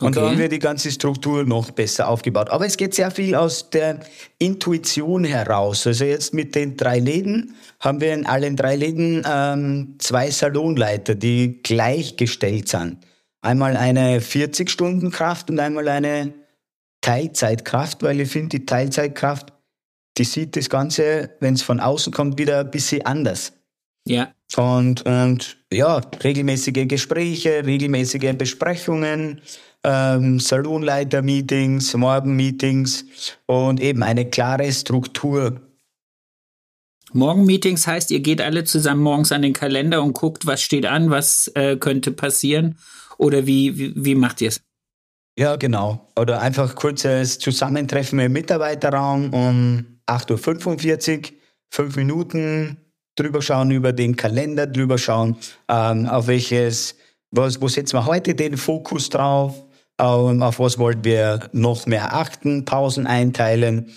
[0.00, 0.20] Und okay.
[0.20, 2.50] da haben wir die ganze Struktur noch besser aufgebaut.
[2.50, 4.00] Aber es geht sehr viel aus der
[4.38, 5.86] Intuition heraus.
[5.86, 11.14] Also jetzt mit den drei Läden haben wir in allen drei Läden ähm, zwei Salonleiter,
[11.14, 12.98] die gleichgestellt sind.
[13.40, 16.34] einmal eine 40-Stunden-Kraft und einmal eine
[17.00, 19.52] Teilzeitkraft, weil ich finde, die Teilzeitkraft,
[20.16, 23.52] die sieht das Ganze, wenn es von außen kommt, wieder ein bisschen anders.
[24.06, 24.32] Ja.
[24.56, 29.40] Und, und ja, regelmäßige Gespräche, regelmäßige Besprechungen,
[29.82, 33.06] ähm, Salonleiter-Meetings, Morgen-Meetings
[33.46, 35.60] und eben eine klare Struktur.
[37.12, 41.10] Morgen-Meetings heißt, ihr geht alle zusammen morgens an den Kalender und guckt, was steht an,
[41.10, 42.76] was äh, könnte passieren
[43.18, 44.60] oder wie, wie, wie macht ihr es?
[45.38, 46.08] Ja, genau.
[46.16, 51.38] Oder einfach kurzes Zusammentreffen im Mitarbeiterraum um 8.45 Uhr,
[51.70, 52.83] fünf Minuten
[53.16, 55.36] drüber schauen über den Kalender, drüber schauen,
[55.68, 56.96] ähm, auf welches,
[57.30, 59.54] was, wo setzen wir heute den Fokus drauf,
[59.98, 63.92] ähm, auf was wollten wir noch mehr achten, Pausen einteilen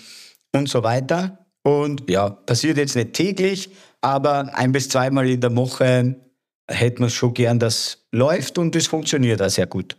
[0.52, 1.46] und so weiter.
[1.62, 6.16] Und ja, passiert jetzt nicht täglich, aber ein bis zweimal in der Woche
[6.70, 9.96] hätten wir schon gern, dass läuft und das funktioniert auch sehr gut.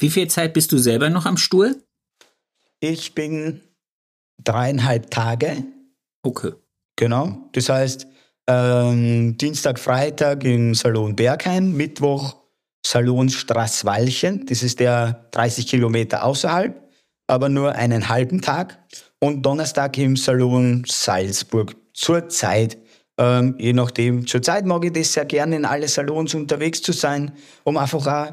[0.00, 1.82] Wie viel Zeit bist du selber noch am Stuhl?
[2.80, 3.60] Ich bin
[4.44, 5.64] dreieinhalb Tage.
[6.22, 6.52] Okay.
[6.96, 7.48] Genau.
[7.52, 8.06] Das heißt,
[8.48, 12.36] ähm, Dienstag, Freitag im Salon Bergheim, Mittwoch
[12.84, 14.46] Salon Straßwalchen.
[14.46, 16.74] Das ist der 30 Kilometer außerhalb,
[17.26, 18.78] aber nur einen halben Tag.
[19.20, 21.76] Und Donnerstag im Salon Salzburg.
[21.92, 22.78] Zurzeit,
[23.18, 27.32] ähm, je nachdem, zurzeit mag ich das sehr gerne, in alle Salons unterwegs zu sein,
[27.64, 28.32] um einfach auch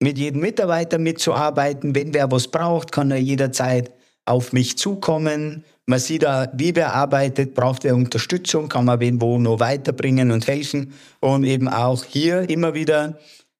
[0.00, 1.94] mit jedem Mitarbeiter mitzuarbeiten.
[1.94, 3.92] Wenn wer was braucht, kann er jederzeit
[4.24, 5.64] auf mich zukommen.
[5.88, 10.32] Man sieht da, wie wer arbeitet, braucht wer Unterstützung, kann man wen wo noch weiterbringen
[10.32, 10.92] und helfen.
[11.20, 13.18] Und eben auch hier immer wieder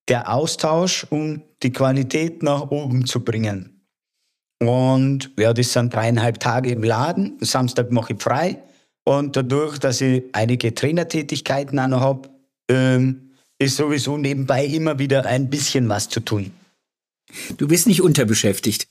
[0.09, 3.81] der Austausch, um die Qualität nach oben zu bringen.
[4.59, 7.37] Und ja, das sind dreieinhalb Tage im Laden.
[7.41, 8.63] Samstag mache ich frei.
[9.05, 12.29] Und dadurch, dass ich einige Trainertätigkeiten auch noch habe,
[12.69, 16.53] ähm, ist sowieso nebenbei immer wieder ein bisschen was zu tun.
[17.57, 18.89] Du bist nicht unterbeschäftigt.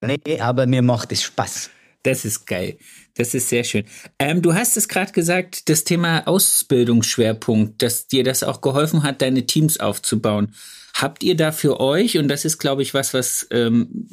[0.00, 1.70] Nee, aber mir macht es Spaß.
[2.06, 2.78] Das ist geil.
[3.14, 3.84] Das ist sehr schön.
[4.20, 9.22] Ähm, du hast es gerade gesagt, das Thema Ausbildungsschwerpunkt, dass dir das auch geholfen hat,
[9.22, 10.54] deine Teams aufzubauen.
[10.94, 14.08] Habt ihr da für euch, und das ist, glaube ich, was, was ähm,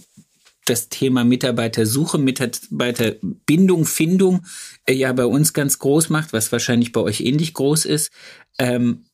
[0.66, 4.44] das Thema Mitarbeitersuche, Mitarbeiterbindung, Findung
[4.88, 8.12] äh, ja bei uns ganz groß macht, was wahrscheinlich bei euch ähnlich groß ist.
[8.58, 9.06] Ähm,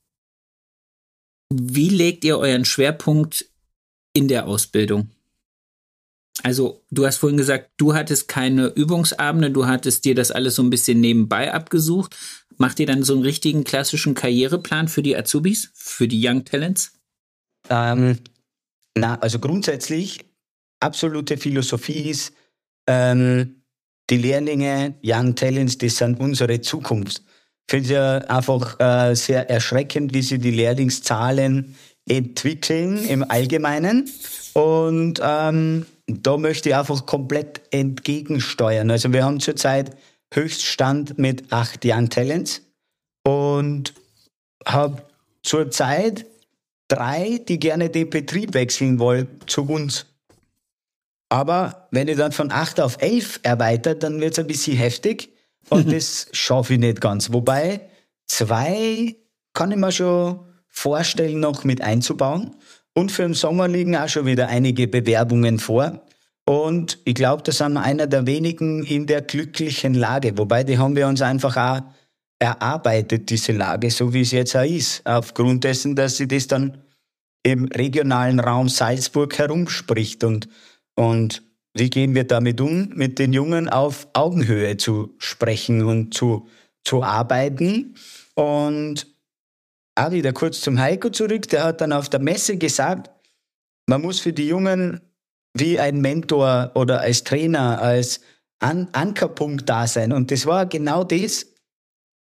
[1.51, 3.45] wie legt ihr euren Schwerpunkt
[4.13, 5.09] in der Ausbildung?
[6.43, 10.63] Also, du hast vorhin gesagt, du hattest keine Übungsabende, du hattest dir das alles so
[10.63, 12.15] ein bisschen nebenbei abgesucht.
[12.58, 16.93] Macht ihr dann so einen richtigen klassischen Karriereplan für die Azubis, für die Young Talents?
[17.69, 18.19] Ähm,
[18.95, 20.25] na, also grundsätzlich,
[20.80, 22.34] absolute Philosophie ist,
[22.88, 23.63] ähm,
[24.10, 27.21] die Lehrlinge, Young Talents, das sind unsere Zukunft.
[27.67, 31.75] Ich finde es ja einfach äh, sehr erschreckend, wie sich die Lehrlingszahlen
[32.08, 34.10] entwickeln im Allgemeinen.
[34.54, 38.91] Und ähm, da möchte ich einfach komplett entgegensteuern.
[38.91, 39.95] Also wir haben zurzeit
[40.34, 42.62] Höchststand mit acht Young Talents
[43.24, 43.93] und
[44.65, 45.04] habe
[45.43, 46.26] zurzeit
[46.88, 50.06] drei, die gerne den Betrieb wechseln wollen zu uns.
[51.30, 55.34] Aber wenn ich dann von acht auf elf erweitert, dann wird es ein bisschen heftig
[55.69, 57.32] und das schaffe ich nicht ganz.
[57.32, 57.82] Wobei
[58.26, 59.15] zwei
[59.54, 62.56] kann ich mir schon vorstellen, noch mit einzubauen.
[62.93, 66.02] Und für den Sommer liegen auch schon wieder einige Bewerbungen vor.
[66.45, 70.38] Und ich glaube, da sind wir einer der wenigen in der glücklichen Lage.
[70.38, 71.82] Wobei, die haben wir uns einfach auch
[72.39, 75.06] erarbeitet, diese Lage, so wie es jetzt auch ist.
[75.06, 76.82] Aufgrund dessen, dass sie das dann
[77.43, 80.23] im regionalen Raum Salzburg herumspricht.
[80.23, 80.49] Und,
[80.95, 86.47] und wie gehen wir damit um, mit den Jungen auf Augenhöhe zu sprechen und zu,
[86.84, 87.95] zu arbeiten.
[88.34, 89.06] Und
[89.99, 93.09] auch wieder kurz zum Heiko zurück, der hat dann auf der Messe gesagt,
[93.88, 95.01] man muss für die Jungen
[95.53, 98.21] wie ein Mentor oder als Trainer, als
[98.59, 100.12] An Ankerpunkt da sein.
[100.12, 101.47] Und das war genau das,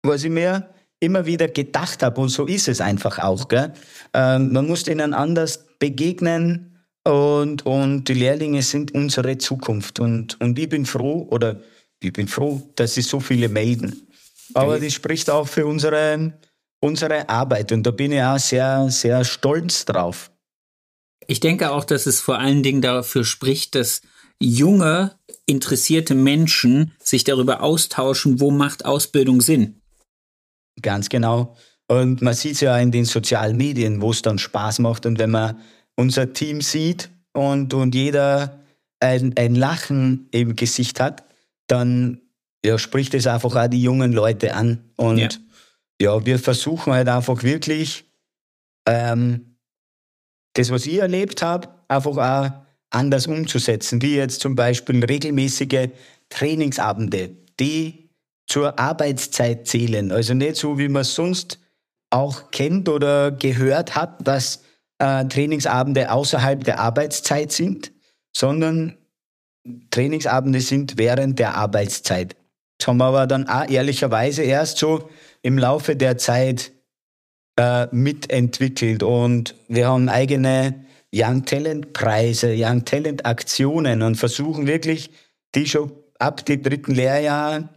[0.02, 0.68] was ich mir
[1.00, 2.20] immer wieder gedacht habe.
[2.20, 3.48] Und so ist es einfach auch.
[3.48, 3.72] Gell?
[4.12, 10.00] Ähm, man muss ihnen anders begegnen und, und die Lehrlinge sind unsere Zukunft.
[10.00, 11.60] Und, und ich bin froh, oder
[12.00, 14.08] ich bin froh, dass sich so viele melden.
[14.54, 16.34] Aber das spricht auch für unsere
[16.84, 17.72] unsere Arbeit.
[17.72, 20.30] Und da bin ich auch sehr, sehr stolz drauf.
[21.26, 24.02] Ich denke auch, dass es vor allen Dingen dafür spricht, dass
[24.38, 25.12] junge,
[25.46, 29.80] interessierte Menschen sich darüber austauschen, wo macht Ausbildung Sinn.
[30.82, 31.56] Ganz genau.
[31.88, 35.06] Und man sieht es ja in den sozialen Medien, wo es dann Spaß macht.
[35.06, 35.58] Und wenn man
[35.96, 38.60] unser Team sieht und, und jeder
[39.00, 41.24] ein, ein Lachen im Gesicht hat,
[41.66, 42.20] dann
[42.64, 44.84] ja, spricht es einfach auch die jungen Leute an.
[44.96, 45.28] Und ja
[46.00, 48.04] ja, wir versuchen halt einfach wirklich
[48.86, 49.56] ähm,
[50.54, 52.50] das, was ich erlebt habe, einfach auch
[52.90, 55.88] anders umzusetzen, wie jetzt zum Beispiel regelmäßige
[56.28, 58.10] Trainingsabende, die
[58.46, 60.12] zur Arbeitszeit zählen.
[60.12, 61.58] Also nicht so, wie man es sonst
[62.10, 64.62] auch kennt oder gehört hat, dass
[64.98, 67.92] äh, Trainingsabende außerhalb der Arbeitszeit sind,
[68.32, 68.96] sondern
[69.90, 72.36] Trainingsabende sind während der Arbeitszeit.
[72.78, 75.08] Das haben wir aber dann auch ehrlicherweise erst so
[75.44, 76.72] im Laufe der Zeit
[77.56, 80.84] äh, mitentwickelt und wir haben eigene
[81.14, 85.10] Young Talent Preise, Young Talent Aktionen und versuchen wirklich,
[85.54, 87.68] die schon ab dem dritten Lehrjahr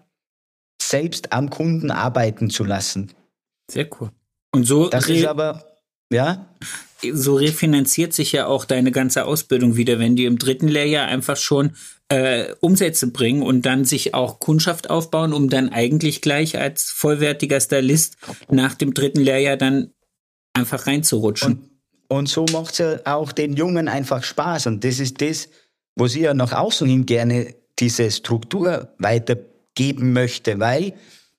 [0.82, 3.12] selbst am Kunden arbeiten zu lassen.
[3.70, 4.12] Sehr cool.
[4.52, 5.80] Und so das ist aber
[6.12, 6.48] ja
[7.14, 11.38] so refinanziert sich ja auch deine ganze Ausbildung wieder, wenn die im dritten Lehrjahr einfach
[11.38, 11.76] schon
[12.10, 17.60] äh, Umsätze bringen und dann sich auch Kundschaft aufbauen, um dann eigentlich gleich als vollwertiger
[17.60, 18.18] Stylist
[18.50, 19.92] nach dem dritten Lehrjahr dann
[20.54, 21.70] einfach reinzurutschen.
[22.08, 24.68] Und, und so macht es ja auch den Jungen einfach Spaß.
[24.68, 25.50] Und das ist das,
[25.96, 30.94] wo sie ja nach außen hin gerne diese Struktur weitergeben möchte, weil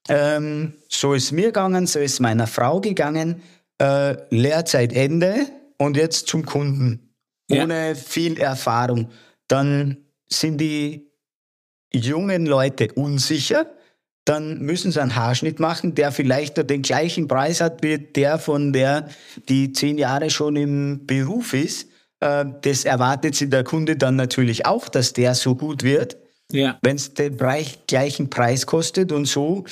[0.09, 3.43] ähm, so ist mir gegangen, so ist meiner Frau gegangen
[3.79, 5.47] äh, Lehrzeitende
[5.79, 7.14] und jetzt zum Kunden.
[7.51, 7.64] Ja.
[7.64, 9.11] Ohne viel Erfahrung.
[9.49, 11.11] Dann sind die
[11.93, 13.66] jungen Leute unsicher.
[14.24, 18.72] Dann müssen sie einen Haarschnitt machen, der vielleicht den gleichen Preis hat wie der von
[18.72, 19.09] der,
[19.49, 21.89] die zehn Jahre schon im Beruf ist.
[22.20, 26.18] Äh, das erwartet sich der Kunde dann natürlich auch, dass der so gut wird.
[26.53, 26.79] Ja.
[26.83, 27.37] Wenn es den
[27.87, 29.64] gleichen Preis kostet und so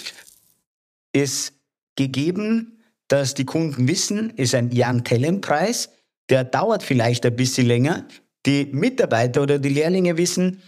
[1.12, 1.54] ist
[1.96, 5.90] gegeben, dass die Kunden wissen, ist ein Young Talent Preis,
[6.28, 8.06] der dauert vielleicht ein bisschen länger.
[8.46, 10.62] Die Mitarbeiter oder die Lehrlinge wissen,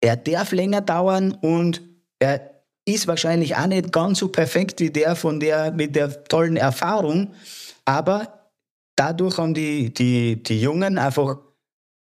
[0.00, 1.82] er darf länger dauern und
[2.18, 6.56] er ist wahrscheinlich auch nicht ganz so perfekt wie der von der mit der tollen
[6.56, 7.34] Erfahrung,
[7.84, 8.52] aber
[8.96, 11.38] dadurch haben die, die, die Jungen einfach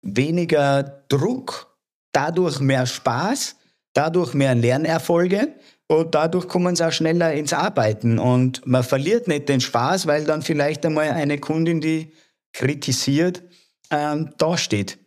[0.01, 1.75] weniger Druck,
[2.11, 3.55] dadurch mehr Spaß,
[3.93, 5.55] dadurch mehr Lernerfolge
[5.87, 8.19] und dadurch kommen sie auch schneller ins Arbeiten.
[8.19, 12.13] Und man verliert nicht den Spaß, weil dann vielleicht einmal eine Kundin, die
[12.53, 13.43] kritisiert,
[13.91, 14.97] ähm, dasteht.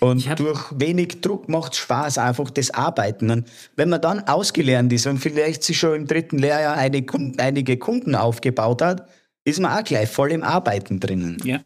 [0.00, 3.30] Und durch wenig Druck macht es Spaß, einfach das Arbeiten.
[3.30, 7.04] Und wenn man dann ausgelernt ist und vielleicht sich schon im dritten Lehrjahr eine,
[7.38, 9.08] einige Kunden aufgebaut hat,
[9.44, 11.38] ist man auch gleich voll im Arbeiten drinnen.
[11.44, 11.60] Ja.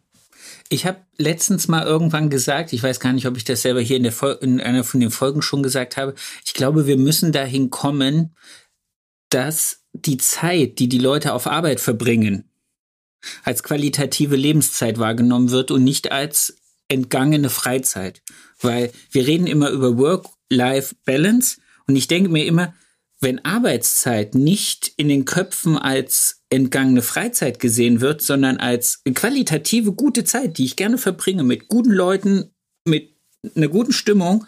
[0.68, 3.96] Ich habe letztens mal irgendwann gesagt, ich weiß gar nicht, ob ich das selber hier
[3.96, 7.70] in, der in einer von den Folgen schon gesagt habe, ich glaube, wir müssen dahin
[7.70, 8.34] kommen,
[9.28, 12.51] dass die Zeit, die die Leute auf Arbeit verbringen,
[13.44, 16.56] als qualitative Lebenszeit wahrgenommen wird und nicht als
[16.88, 18.22] entgangene Freizeit.
[18.60, 22.74] Weil wir reden immer über Work-Life-Balance und ich denke mir immer,
[23.20, 30.24] wenn Arbeitszeit nicht in den Köpfen als entgangene Freizeit gesehen wird, sondern als qualitative gute
[30.24, 32.50] Zeit, die ich gerne verbringe mit guten Leuten,
[32.84, 33.16] mit
[33.54, 34.44] einer guten Stimmung,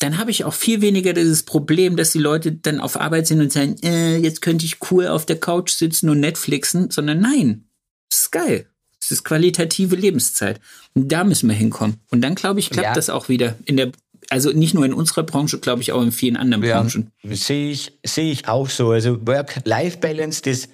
[0.00, 3.40] dann habe ich auch viel weniger dieses Problem, dass die Leute dann auf Arbeit sind
[3.40, 7.68] und sagen, äh, jetzt könnte ich cool auf der Couch sitzen und Netflixen, sondern nein,
[8.12, 8.66] das ist geil.
[9.00, 10.60] Das ist qualitative Lebenszeit.
[10.94, 11.96] Und da müssen wir hinkommen.
[12.10, 12.94] Und dann, glaube ich, klappt ja.
[12.94, 13.92] das auch wieder in der
[14.30, 17.10] also nicht nur in unserer Branche, glaube ich, auch in vielen anderen ja, Branchen.
[17.24, 18.92] Sehe ich, sehe ich auch so.
[18.92, 20.68] Also Work-Life-Balance, das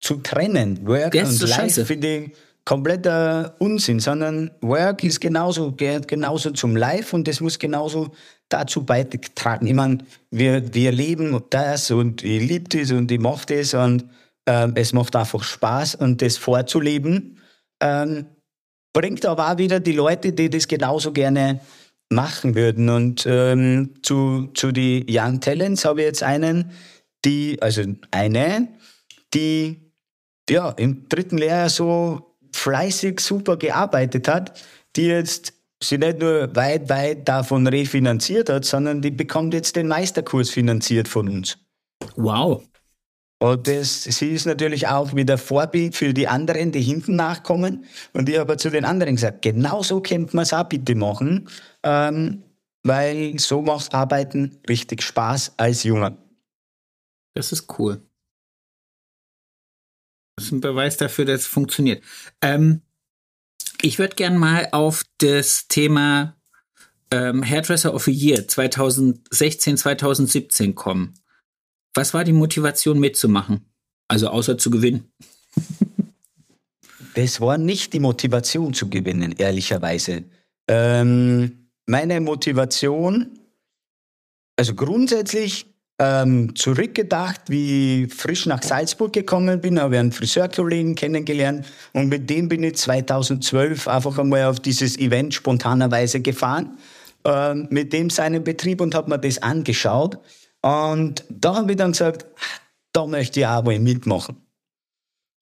[0.00, 2.30] zu trennen, Work und so Life finde ich
[2.64, 8.12] kompletter Unsinn, sondern Work ist genauso, gehört genauso zum Life und das muss genauso
[8.48, 9.66] dazu beitragen.
[9.66, 9.98] Ich meine,
[10.30, 14.04] wir, wir leben das und ich liebe das und ich mache das und
[14.46, 17.38] ähm, es macht einfach Spaß und das vorzuleben,
[17.80, 18.26] ähm,
[18.92, 21.60] bringt aber auch wieder die Leute, die das genauso gerne
[22.10, 22.88] machen würden.
[22.88, 26.72] Und ähm, zu, zu die Young Talents habe ich jetzt einen,
[27.24, 28.68] die, also eine,
[29.34, 29.80] die
[30.50, 34.60] ja im dritten Lehrjahr so fleißig super gearbeitet hat,
[34.96, 39.88] die jetzt sie nicht nur weit, weit davon refinanziert hat, sondern die bekommt jetzt den
[39.88, 41.58] Meisterkurs finanziert von uns.
[42.16, 42.62] Wow.
[43.42, 47.86] Und das, sie ist natürlich auch wieder Vorbild für die anderen, die hinten nachkommen.
[48.12, 51.48] Und ich habe zu den anderen gesagt, genauso könnte man es auch bitte machen,
[51.82, 52.44] ähm,
[52.84, 56.16] weil so macht Arbeiten richtig Spaß als Junger.
[57.34, 58.00] Das ist cool.
[60.36, 62.04] Das ist ein Beweis dafür, dass es funktioniert.
[62.42, 62.82] Ähm,
[63.80, 66.36] ich würde gern mal auf das Thema
[67.10, 71.14] ähm, Hairdresser of the Year 2016, 2017 kommen.
[71.94, 73.66] Was war die Motivation mitzumachen?
[74.08, 75.12] Also außer zu gewinnen.
[77.14, 80.24] Das war nicht die Motivation zu gewinnen, ehrlicherweise.
[80.66, 83.38] Ähm, meine Motivation,
[84.56, 85.66] also grundsätzlich,
[85.98, 92.28] ähm, zurückgedacht, wie ich frisch nach Salzburg gekommen bin, habe einen Friseurkollegen kennengelernt und mit
[92.30, 96.78] dem bin ich 2012 einfach einmal auf dieses Event spontanerweise gefahren,
[97.24, 100.18] äh, mit dem seinen Betrieb und habe mir das angeschaut.
[100.62, 102.24] Und da habe ich dann gesagt,
[102.92, 104.36] da möchte ich auch mal mitmachen.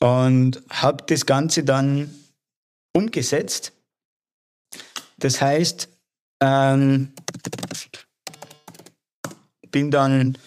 [0.02, 2.12] Und habe das Ganze dann
[2.94, 3.72] umgesetzt.
[5.18, 5.88] Das heißt,
[6.42, 7.12] ähm,
[9.70, 10.38] bin dann,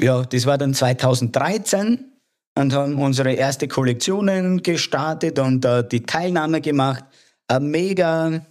[0.00, 2.12] ja, das war dann 2013
[2.56, 7.04] und haben unsere erste Kollektionen gestartet und äh, die Teilnahme gemacht.
[7.46, 8.44] Eine mega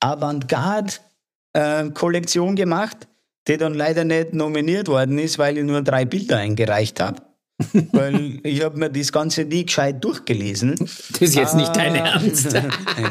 [0.00, 3.06] Avantgarde-Kollektion äh, gemacht,
[3.46, 7.22] die dann leider nicht nominiert worden ist, weil ich nur drei Bilder eingereicht habe.
[7.92, 10.74] weil ich habe mir das Ganze nie gescheit durchgelesen.
[10.76, 12.14] Das ist jetzt ah, nicht dein ah.
[12.14, 12.52] Ernst.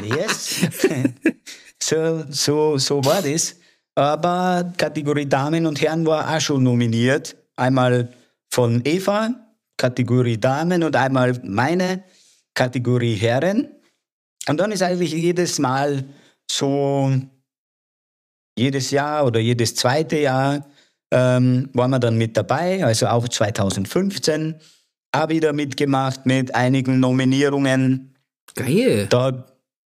[0.06, 0.60] yes.
[1.82, 3.56] so, so, so war das.
[3.96, 7.36] Aber Kategorie Damen und Herren war auch schon nominiert.
[7.56, 8.10] Einmal
[8.50, 9.30] von Eva,
[9.78, 12.04] Kategorie Damen und einmal meine
[12.54, 13.70] Kategorie Herren.
[14.48, 16.04] Und dann ist eigentlich jedes Mal
[16.50, 17.12] so,
[18.58, 20.66] jedes Jahr oder jedes zweite Jahr
[21.12, 24.56] ähm, waren wir dann mit dabei, also auch 2015
[25.12, 28.16] auch wieder mitgemacht mit einigen Nominierungen.
[28.56, 29.08] Geil.
[29.10, 29.46] Da,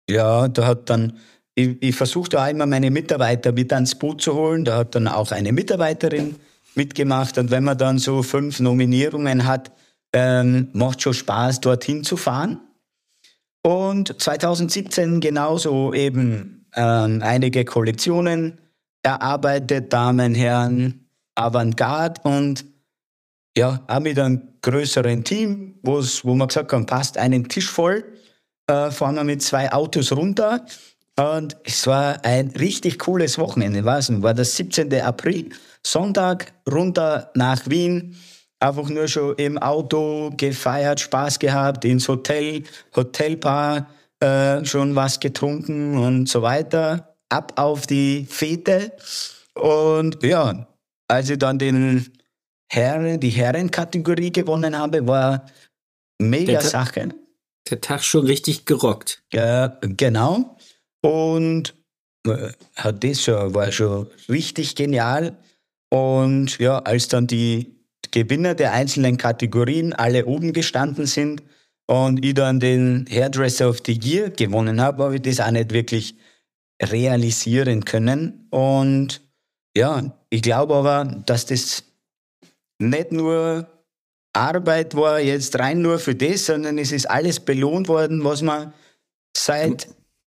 [0.08, 1.18] ja, da hat dann
[1.58, 4.64] ich, ich versuche da immer meine Mitarbeiter mit ans Boot zu holen.
[4.64, 6.36] Da hat dann auch eine Mitarbeiterin
[6.76, 7.36] mitgemacht.
[7.36, 9.72] Und wenn man dann so fünf Nominierungen hat,
[10.12, 12.60] ähm, macht schon Spaß, dorthin zu fahren.
[13.62, 18.60] Und 2017 genauso eben ähm, einige Kollektionen
[19.02, 22.64] erarbeitet, Damen, Herren, Avantgarde und
[23.56, 26.00] ja, auch mit einem größeren Team, wo
[26.34, 28.04] man gesagt hat, passt einen Tisch voll,
[28.68, 30.64] äh, fahren wir mit zwei Autos runter
[31.16, 33.84] und es war ein richtig cooles Wochenende.
[33.84, 34.22] Was?
[34.22, 34.94] War das 17.
[35.00, 35.48] April,
[35.84, 38.14] Sonntag, runter nach Wien.
[38.60, 42.62] Einfach nur schon im Auto gefeiert, Spaß gehabt, ins Hotel,
[42.94, 43.88] Hotelbar,
[44.20, 47.16] äh, schon was getrunken und so weiter.
[47.28, 48.92] Ab auf die Fete.
[49.54, 50.66] Und ja,
[51.08, 52.12] als ich dann den
[52.70, 55.46] Herren, die Herrenkategorie gewonnen habe, war
[56.18, 57.10] mega der Sache.
[57.70, 59.22] Der Tag schon richtig gerockt.
[59.32, 60.56] Ja, genau.
[61.02, 61.74] Und
[62.26, 65.36] äh, hat das schon, war schon richtig genial.
[65.90, 67.78] Und ja, als dann die
[68.10, 71.42] Gewinner der einzelnen Kategorien alle oben gestanden sind
[71.88, 75.72] und ich dann den Hairdresser of the Year gewonnen habe, habe ich das auch nicht
[75.72, 76.14] wirklich
[76.82, 78.46] realisieren können.
[78.50, 79.22] Und
[79.74, 81.84] ja, ich glaube aber, dass das
[82.78, 83.66] nicht nur
[84.34, 88.74] Arbeit war, jetzt rein nur für das, sondern es ist alles belohnt worden, was man
[89.34, 89.88] seit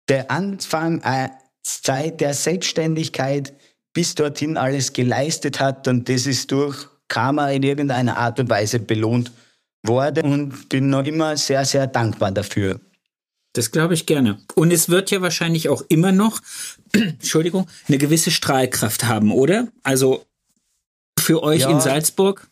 [0.08, 1.30] der Anfang äh,
[1.62, 3.52] Zeit der Selbstständigkeit
[3.92, 8.78] bis dorthin alles geleistet hat und das ist durch Karma in irgendeiner Art und Weise
[8.78, 9.49] belohnt worden
[9.86, 12.80] und bin noch immer sehr, sehr dankbar dafür.
[13.52, 14.38] Das glaube ich gerne.
[14.54, 16.40] Und es wird ja wahrscheinlich auch immer noch,
[16.92, 19.68] Entschuldigung, eine gewisse Strahlkraft haben, oder?
[19.82, 20.24] Also
[21.18, 22.48] für euch ja, in Salzburg?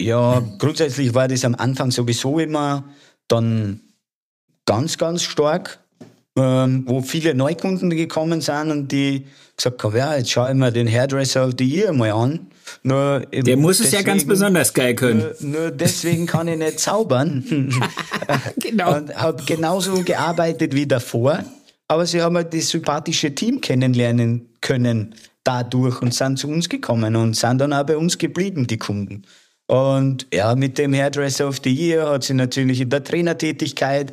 [0.00, 2.84] Ja, grundsätzlich war das am Anfang sowieso immer
[3.28, 3.80] dann
[4.64, 5.81] ganz, ganz stark
[6.36, 9.26] ähm, wo viele Neukunden gekommen sind und die
[9.56, 12.46] gesagt haben, ja, jetzt schau ich mir den Hairdresser of the Year mal an.
[12.82, 15.26] Nur Der muss deswegen, es ja ganz besonders geil können.
[15.40, 17.44] Nur, nur deswegen kann ich nicht zaubern.
[18.56, 18.96] genau.
[18.96, 21.44] Und habe genauso gearbeitet wie davor.
[21.88, 25.14] Aber sie haben halt das sympathische Team kennenlernen können
[25.44, 29.24] dadurch und sind zu uns gekommen und sind dann auch bei uns geblieben, die Kunden.
[29.66, 34.12] Und ja, mit dem Hairdresser of the Year hat sie natürlich in der Trainertätigkeit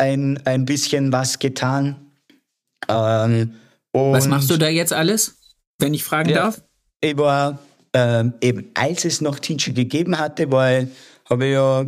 [0.00, 1.96] ein, ein bisschen was getan.
[2.88, 3.54] Ähm,
[3.92, 5.36] was machst du da jetzt alles,
[5.78, 6.62] wenn ich fragen ja, darf?
[7.00, 7.58] Ich war
[7.92, 10.90] ähm, eben, als es noch Teacher gegeben hatte, weil
[11.28, 11.84] habe ich ja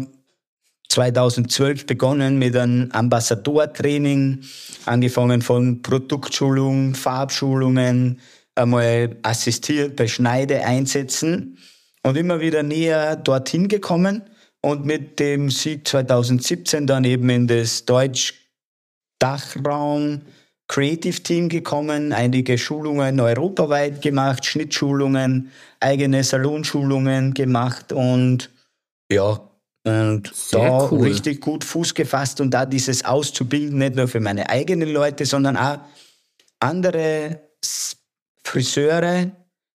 [0.89, 4.43] 2012 begonnen mit einem Ambassadortraining,
[4.85, 8.21] angefangen von Produktschulung, Farbschulungen,
[8.55, 11.57] einmal assistiert bei Schneideeinsätzen
[12.03, 14.23] und immer wieder näher dorthin gekommen
[14.63, 20.23] und mit dem Sieg 2017 dann eben in das Deutsch-Dachraum
[20.69, 25.51] Creative Team gekommen, einige Schulungen europaweit gemacht, Schnittschulungen,
[25.81, 28.49] eigene Salonschulungen gemacht und
[29.11, 29.39] ja,
[29.85, 31.03] und Sehr da cool.
[31.03, 35.57] richtig gut Fuß gefasst und da dieses auszubilden, nicht nur für meine eigenen Leute, sondern
[35.57, 35.79] auch
[36.61, 37.41] andere
[38.45, 39.33] Friseure,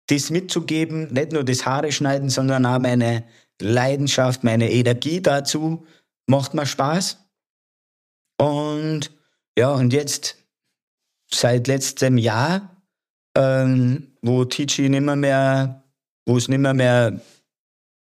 [0.07, 3.23] das mitzugeben, nicht nur das Haare schneiden, sondern auch meine
[3.61, 5.85] Leidenschaft, meine Energie dazu
[6.27, 7.17] macht mir Spaß.
[8.37, 9.11] Und
[9.57, 10.37] ja, und jetzt
[11.31, 12.83] seit letztem Jahr,
[13.35, 15.83] ähm, wo Tichy nicht mehr,
[16.25, 17.21] wo es nicht mehr,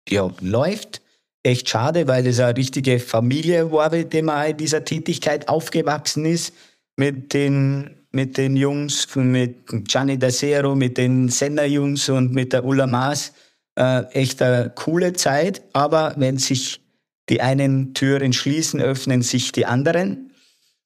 [0.08, 1.02] ja, läuft.
[1.44, 6.26] Echt schade, weil das eine richtige Familie war, mit dem er in dieser Tätigkeit aufgewachsen
[6.26, 6.54] ist.
[6.98, 12.88] Mit den, mit den Jungs, mit Gianni D'Acero, mit den Senna-Jungs und mit der Ulla
[12.88, 13.32] Maas.
[13.80, 15.62] Äh, echt eine coole Zeit.
[15.72, 16.82] Aber wenn sich
[17.30, 20.34] die einen Türen schließen, öffnen sich die anderen.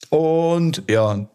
[0.09, 1.27] Und ja,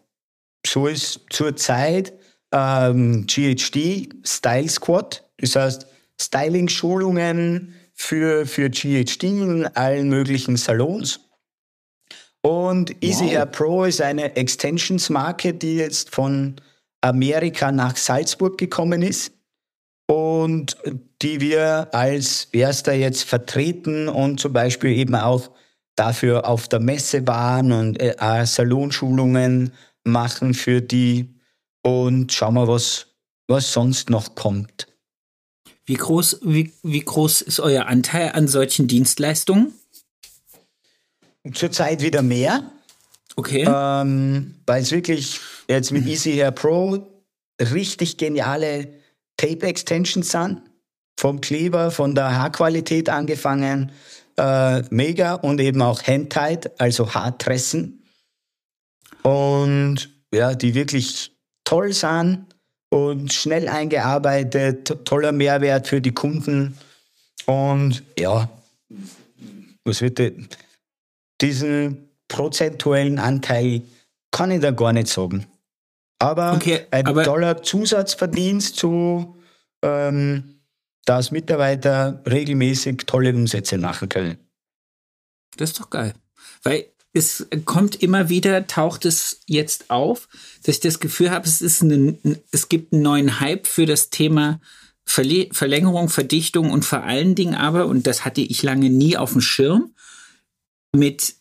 [0.65, 2.13] so ist zurzeit
[2.53, 5.25] ähm, GHD Style Squad.
[5.37, 5.87] Das heißt,
[6.21, 11.19] Styling-Schulungen für, für GHD in allen möglichen Salons.
[12.41, 13.31] Und Easy wow.
[13.31, 16.55] Hair Pro ist eine Extensions-Marke, die jetzt von
[17.01, 19.33] Amerika nach Salzburg gekommen ist
[20.09, 20.75] und
[21.21, 25.51] die wir als erster jetzt vertreten und zum Beispiel eben auch
[25.95, 29.71] dafür auf der Messe waren und äh, Salonschulungen
[30.03, 31.35] machen für die
[31.83, 33.05] und schauen wir, was,
[33.47, 34.87] was sonst noch kommt.
[35.85, 39.73] Wie groß, wie, wie groß ist euer Anteil an solchen Dienstleistungen?
[41.53, 42.63] Zurzeit wieder mehr.
[43.35, 43.63] Okay.
[43.67, 47.07] Ähm, weil es wirklich jetzt mit Easy Hair Pro
[47.59, 48.87] richtig geniale
[49.39, 50.61] Tape-Extensions sind.
[51.17, 53.91] Vom Kleber, von der Haarqualität angefangen.
[54.37, 58.03] Äh, mega und eben auch Handtight, also Haartressen.
[59.23, 61.31] Und ja, die wirklich
[61.63, 62.45] toll sind
[62.89, 66.77] und schnell eingearbeitet, toller Mehrwert für die Kunden.
[67.45, 68.49] Und ja,
[69.85, 70.21] was wird
[71.41, 73.81] diesen prozentuellen Anteil
[74.31, 75.45] kann ich da gar nicht sagen.
[76.19, 79.37] Aber okay, ein aber toller Zusatzverdienst zu,
[79.81, 80.61] ähm,
[81.05, 84.37] dass Mitarbeiter regelmäßig tolle Umsätze machen können.
[85.57, 86.13] Das ist doch geil.
[86.63, 90.27] Weil es kommt immer wieder, taucht es jetzt auf,
[90.63, 92.17] dass ich das Gefühl habe, es, ist eine,
[92.51, 94.59] es gibt einen neuen Hype für das Thema
[95.05, 99.41] Verlängerung, Verdichtung und vor allen Dingen aber, und das hatte ich lange nie auf dem
[99.41, 99.95] Schirm,
[100.95, 101.35] mit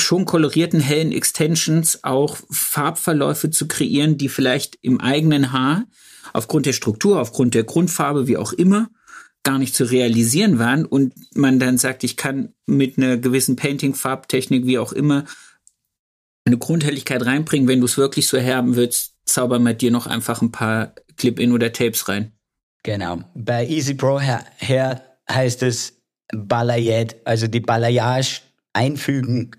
[0.00, 5.86] schon kolorierten hellen Extensions auch Farbverläufe zu kreieren, die vielleicht im eigenen Haar
[6.32, 8.88] aufgrund der Struktur, aufgrund der Grundfarbe, wie auch immer,
[9.42, 14.66] gar nicht zu realisieren waren und man dann sagt, ich kann mit einer gewissen Painting-Farbtechnik,
[14.66, 15.24] wie auch immer,
[16.44, 17.68] eine Grundhelligkeit reinbringen.
[17.68, 21.52] Wenn du es wirklich so haben willst, zauber mit dir noch einfach ein paar Clip-In
[21.52, 22.32] oder Tapes rein.
[22.82, 23.22] Genau.
[23.34, 26.00] Bei Easy Pro her, her heißt es
[26.32, 28.42] Balayette, also die Balayage
[28.72, 29.52] einfügen,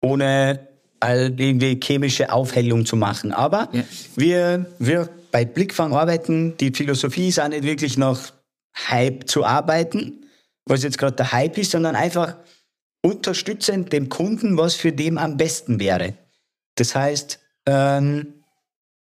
[0.00, 0.68] ohne
[1.00, 3.32] irgendwie chemische Aufhellung zu machen.
[3.32, 3.84] Aber ja.
[4.16, 8.32] wir, wir bei Blickfang arbeiten, die Philosophie ist auch nicht wirklich noch
[8.88, 10.26] Hype zu arbeiten,
[10.64, 12.36] was jetzt gerade der Hype ist, sondern einfach
[13.02, 16.14] unterstützend dem Kunden, was für dem am besten wäre.
[16.74, 18.34] Das heißt, ähm,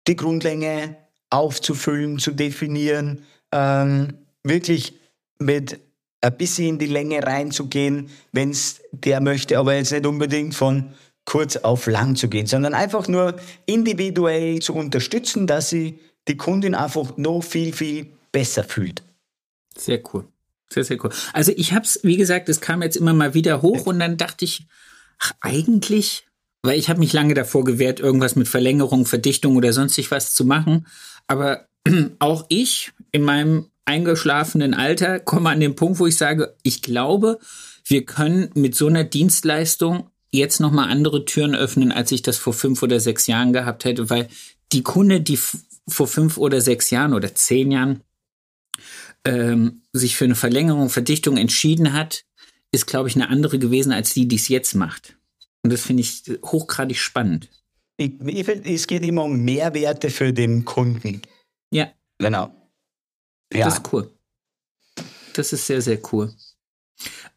[0.07, 0.97] die Grundlänge
[1.29, 4.99] aufzufüllen, zu definieren, ähm, wirklich
[5.39, 5.79] mit
[6.25, 10.93] ein bisschen in die Länge reinzugehen, wenn es der möchte, aber jetzt nicht unbedingt von
[11.25, 16.75] kurz auf lang zu gehen, sondern einfach nur individuell zu unterstützen, dass sie die Kundin
[16.75, 19.03] einfach noch viel, viel besser fühlt.
[19.77, 20.27] Sehr cool.
[20.69, 21.11] Sehr, sehr cool.
[21.33, 24.17] Also ich habe es, wie gesagt, es kam jetzt immer mal wieder hoch und dann
[24.17, 24.65] dachte ich,
[25.19, 26.27] ach, eigentlich,
[26.63, 30.45] weil ich habe mich lange davor gewehrt, irgendwas mit Verlängerung, Verdichtung oder sonstig was zu
[30.45, 30.87] machen.
[31.27, 31.67] Aber
[32.19, 37.39] auch ich in meinem eingeschlafenen Alter komme an den Punkt, wo ich sage, ich glaube,
[37.85, 42.53] wir können mit so einer Dienstleistung jetzt nochmal andere Türen öffnen, als ich das vor
[42.53, 44.27] fünf oder sechs Jahren gehabt hätte, weil
[44.71, 45.39] die Kunde, die
[45.87, 48.01] vor fünf oder sechs Jahren oder zehn Jahren
[49.23, 52.25] ähm, sich für eine Verlängerung, Verdichtung entschieden hat,
[52.71, 55.15] ist, glaube ich, eine andere gewesen als die, die es jetzt macht.
[55.63, 57.49] Und das finde ich hochgradig spannend.
[57.97, 61.21] Ich, ich find, es geht immer um Mehrwerte für den Kunden.
[61.71, 61.91] Ja.
[62.17, 62.53] Genau.
[63.55, 63.65] Ja.
[63.65, 64.11] Das ist cool.
[65.33, 66.33] Das ist sehr, sehr cool.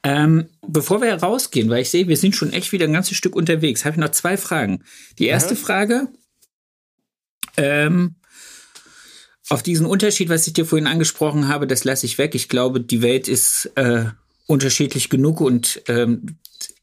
[0.04, 3.34] Ähm, bevor wir rausgehen, weil ich sehe, wir sind schon echt wieder ein ganzes Stück
[3.34, 4.84] unterwegs, habe ich noch zwei Fragen.
[5.18, 5.58] Die erste mhm.
[5.58, 6.08] Frage,
[7.56, 8.14] ähm,
[9.48, 12.34] auf diesen Unterschied, was ich dir vorhin angesprochen habe, das lasse ich weg.
[12.34, 14.04] Ich glaube, die Welt ist äh,
[14.46, 16.38] unterschiedlich genug und ähm,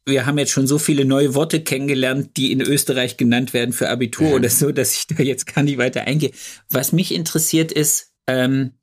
[0.06, 3.90] wir haben jetzt schon so viele neue Worte kennengelernt, die in Österreich genannt werden für
[3.90, 4.36] Abitur ja.
[4.36, 6.32] oder so, dass ich da jetzt gar nicht weiter eingehe.
[6.70, 8.74] Was mich interessiert ist, ähm,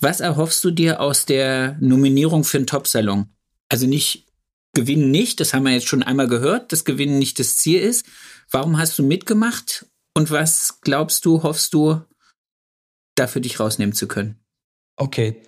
[0.00, 3.28] was erhoffst du dir aus der Nominierung für einen Top-Salon?
[3.68, 4.26] Also nicht
[4.72, 8.06] Gewinnen nicht, das haben wir jetzt schon einmal gehört, dass Gewinnen nicht das Ziel ist.
[8.50, 9.86] Warum hast du mitgemacht?
[10.14, 12.02] Und was glaubst du, hoffst du,
[13.16, 14.38] da für dich rausnehmen zu können?
[14.96, 15.42] Okay.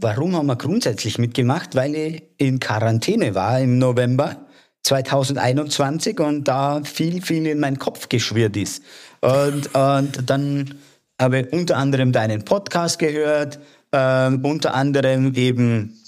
[0.00, 1.74] Warum haben wir grundsätzlich mitgemacht?
[1.74, 4.46] Weil ich in Quarantäne war im November
[4.82, 8.82] 2021 und da viel, viel in meinen Kopf geschwirrt ist.
[9.20, 10.74] Und, und dann
[11.20, 13.58] habe unter anderem deinen Podcast gehört,
[13.92, 15.98] äh, unter anderem eben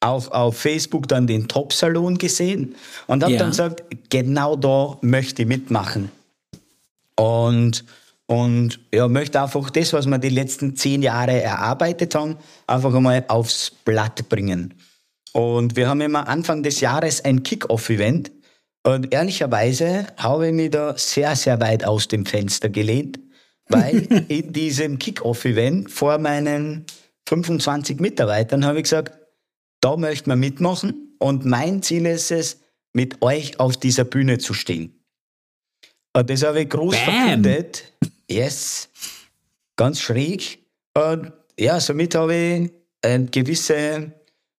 [0.00, 2.74] auch auf Facebook dann den Top-Salon gesehen
[3.06, 3.38] und habe Ja.
[3.40, 6.10] dann gesagt, genau da möchte ich mitmachen.
[7.16, 7.84] Und,
[8.26, 12.36] und ja, möchte einfach das, was wir die letzten zehn Jahre erarbeitet haben,
[12.66, 14.72] einfach einmal aufs Blatt bringen.
[15.32, 18.30] Und wir haben immer Anfang des Jahres ein Kick-Off-Event.
[18.82, 23.18] Und ehrlicherweise habe ich mich da sehr, sehr weit aus dem Fenster gelehnt,
[23.70, 26.84] weil in diesem Kick-Off-Event vor meinen
[27.28, 29.18] 25 Mitarbeitern habe ich gesagt,
[29.80, 32.58] da möchte man mitmachen und mein Ziel ist es,
[32.92, 35.00] mit euch auf dieser Bühne zu stehen.
[36.12, 37.14] Und das habe ich groß Bam.
[37.14, 37.92] verkündet.
[38.28, 38.88] Yes.
[39.76, 40.58] Ganz schräg.
[40.94, 42.70] Und ja, somit habe ich
[43.02, 44.12] eine gewisse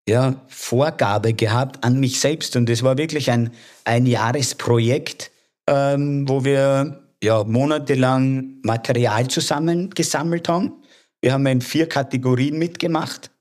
[0.07, 2.55] ja, Vorgabe gehabt an mich selbst.
[2.55, 3.51] Und das war wirklich ein,
[3.83, 5.31] ein Jahresprojekt,
[5.67, 10.73] ähm, wo wir ja, monatelang Material zusammengesammelt haben.
[11.21, 13.31] Wir haben in vier Kategorien mitgemacht.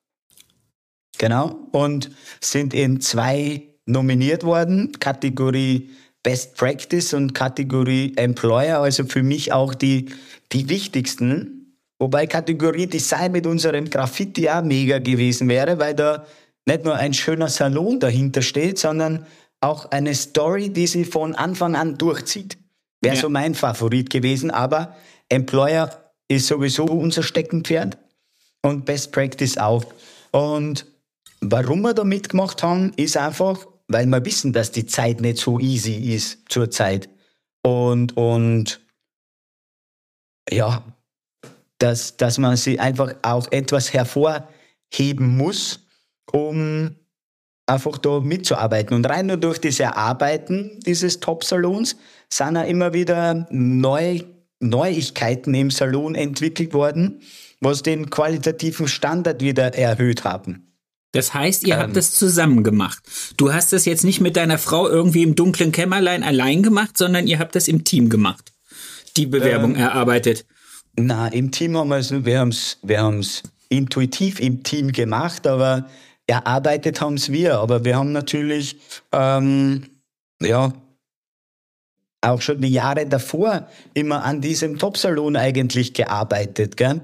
[1.18, 1.68] Genau.
[1.72, 2.10] Und
[2.40, 4.92] sind in zwei nominiert worden.
[5.00, 5.90] Kategorie
[6.22, 8.80] Best Practice und Kategorie Employer.
[8.80, 10.10] Also für mich auch die,
[10.52, 11.76] die wichtigsten.
[11.98, 16.26] Wobei Kategorie Design mit unserem Graffiti auch mega gewesen wäre, weil da
[16.66, 19.26] nicht nur ein schöner Salon dahinter steht, sondern
[19.60, 22.59] auch eine Story, die sie von Anfang an durchzieht.
[23.00, 23.20] Wäre Ja.
[23.20, 24.96] so mein Favorit gewesen, aber
[25.28, 27.98] Employer ist sowieso unser Steckenpferd
[28.62, 29.84] und Best Practice auch.
[30.32, 30.86] Und
[31.40, 35.58] warum wir da mitgemacht haben, ist einfach, weil wir wissen, dass die Zeit nicht so
[35.58, 37.08] easy ist zurzeit.
[37.62, 38.80] Und, und
[40.50, 40.82] ja,
[41.78, 45.80] dass, dass man sie einfach auch etwas hervorheben muss,
[46.32, 46.94] um
[47.66, 48.94] einfach da mitzuarbeiten.
[48.94, 51.96] Und rein nur durch das Erarbeiten dieses Top-Salons
[52.32, 54.20] sind ja immer wieder neu,
[54.60, 57.20] Neuigkeiten im Salon entwickelt worden,
[57.60, 60.66] was den qualitativen Standard wieder erhöht haben.
[61.12, 61.80] Das heißt, ihr Ähm.
[61.80, 63.02] habt das zusammen gemacht.
[63.36, 67.26] Du hast das jetzt nicht mit deiner Frau irgendwie im dunklen Kämmerlein allein gemacht, sondern
[67.26, 68.52] ihr habt das im Team gemacht.
[69.16, 69.80] Die Bewerbung Ähm.
[69.80, 70.46] erarbeitet.
[70.96, 75.88] Na, im Team haben wir es, wir haben's, wir haben's intuitiv im Team gemacht, aber
[76.26, 77.58] erarbeitet haben es wir.
[77.58, 78.76] Aber wir haben natürlich,
[79.12, 79.82] ähm,
[80.40, 80.72] ja,
[82.20, 87.00] auch schon die Jahre davor immer an diesem Top-Salon eigentlich gearbeitet, gell?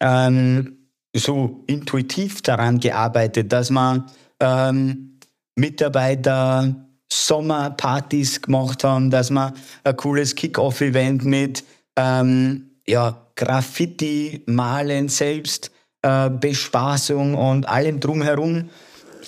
[0.00, 0.76] Ähm,
[1.14, 4.04] so intuitiv daran gearbeitet, dass man
[4.40, 5.18] ähm,
[5.56, 6.74] Mitarbeiter
[7.12, 9.52] Sommerpartys gemacht haben, dass wir
[9.84, 11.64] ein cooles Kick-Off-Event mit
[11.96, 15.70] ähm, ja, Graffiti, Malen selbst,
[16.02, 18.70] äh, Bespaßung und allem drumherum.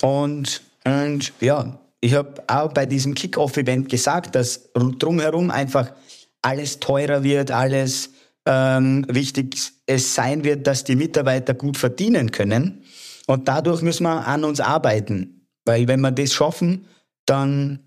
[0.01, 5.93] Und, und ja, ich habe auch bei diesem Kick-Off-Event gesagt, dass drumherum einfach
[6.41, 8.09] alles teurer wird, alles
[8.45, 12.83] ähm, wichtig es sein wird, dass die Mitarbeiter gut verdienen können.
[13.25, 15.47] Und dadurch müssen wir an uns arbeiten.
[15.63, 16.87] Weil wenn wir das schaffen,
[17.25, 17.79] dann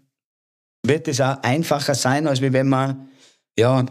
[0.83, 3.07] wird es auch einfacher sein, als wenn wir
[3.59, 3.85] ja,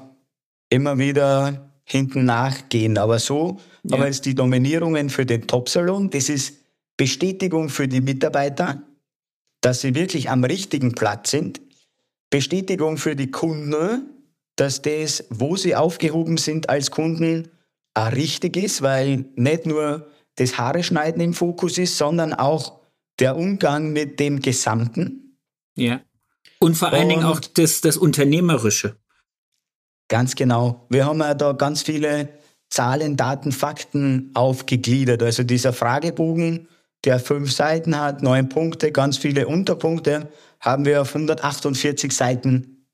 [0.72, 2.98] immer wieder hinten nachgehen.
[2.98, 3.98] Aber so, Ja.
[3.98, 6.56] aber jetzt die Nominierungen für den Top-Salon, das ist
[6.98, 8.82] Bestätigung für die Mitarbeiter,
[9.66, 11.60] dass sie wirklich am richtigen Platz sind.
[12.30, 14.04] Bestätigung für die Kunden,
[14.56, 17.48] dass das, wo sie aufgehoben sind als Kunden,
[17.96, 22.80] auch richtig ist, weil nicht nur das Haare schneiden im Fokus ist, sondern auch
[23.18, 25.40] der Umgang mit dem Gesamten.
[25.76, 26.00] Ja.
[26.60, 28.98] Und vor allen Dingen Und- auch das, das Unternehmerische.
[30.10, 30.86] Ganz genau.
[30.90, 32.30] Wir haben ja da ganz viele
[32.70, 35.24] Zahlen, Daten, Fakten aufgegliedert.
[35.24, 36.68] Also dieser Fragebogen,
[37.06, 40.30] der fünf Seiten hat, neun Punkte, ganz viele Unterpunkte,
[40.60, 42.88] haben wir auf 148 Seiten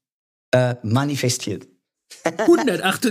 [0.51, 1.67] äh, manifestiert.
[2.23, 3.05] 108.
[3.05, 3.09] du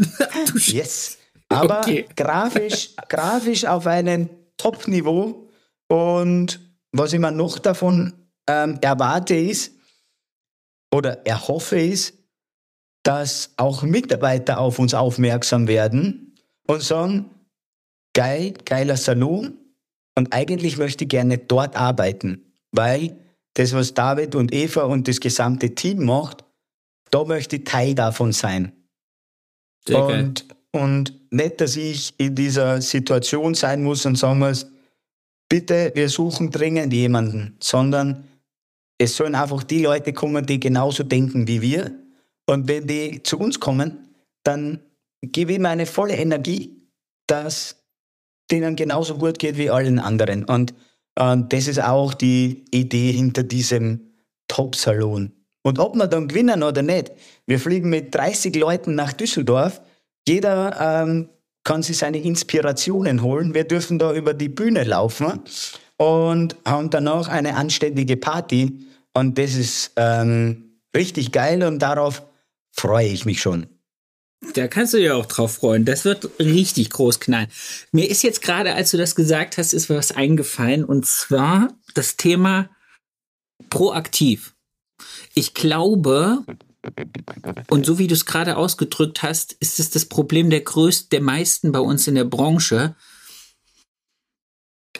[0.58, 1.18] Sch- Yes.
[1.48, 2.06] Aber Okay.
[2.14, 5.48] grafisch, grafisch auf einem Top-Niveau.
[5.88, 6.60] Und
[6.92, 8.12] was ich mir noch davon
[8.46, 9.72] ähm, erwarte ist,
[10.92, 12.14] oder erhoffe ist,
[13.04, 16.34] dass auch Mitarbeiter auf uns aufmerksam werden
[16.66, 17.30] und sagen,
[18.12, 19.56] geil, geiler Salon
[20.16, 23.16] und eigentlich möchte ich gerne dort arbeiten, weil
[23.54, 26.44] das, was David und Eva und das gesamte Team macht,
[27.10, 28.72] da möchte ich Teil davon sein.
[29.86, 30.24] Sehr geil.
[30.24, 34.66] Und, und nicht, dass ich in dieser Situation sein muss und sagen muss,
[35.48, 38.24] bitte, wir suchen dringend jemanden, sondern
[38.98, 41.92] es sollen einfach die Leute kommen, die genauso denken wie wir.
[42.46, 44.08] Und wenn die zu uns kommen,
[44.44, 44.80] dann
[45.22, 46.76] gebe ich meine volle Energie,
[47.26, 47.79] dass
[48.50, 50.44] denen genauso gut geht wie allen anderen.
[50.44, 50.74] Und
[51.16, 54.10] äh, das ist auch die Idee hinter diesem
[54.48, 55.32] Top-Salon.
[55.62, 57.12] Und ob wir dann gewinnen oder nicht,
[57.46, 59.80] wir fliegen mit 30 Leuten nach Düsseldorf.
[60.26, 61.28] Jeder ähm,
[61.64, 63.54] kann sich seine Inspirationen holen.
[63.54, 65.40] Wir dürfen da über die Bühne laufen
[65.98, 68.86] und haben danach eine anständige Party.
[69.12, 72.22] Und das ist ähm, richtig geil und darauf
[72.72, 73.66] freue ich mich schon.
[74.54, 75.84] Da kannst du dir auch drauf freuen.
[75.84, 77.48] Das wird richtig groß knallen.
[77.92, 82.16] Mir ist jetzt gerade, als du das gesagt hast, ist was eingefallen und zwar das
[82.16, 82.70] Thema
[83.68, 84.54] proaktiv.
[85.34, 86.44] Ich glaube,
[87.68, 91.22] und so wie du es gerade ausgedrückt hast, ist es das Problem der größten, der
[91.22, 92.96] meisten bei uns in der Branche.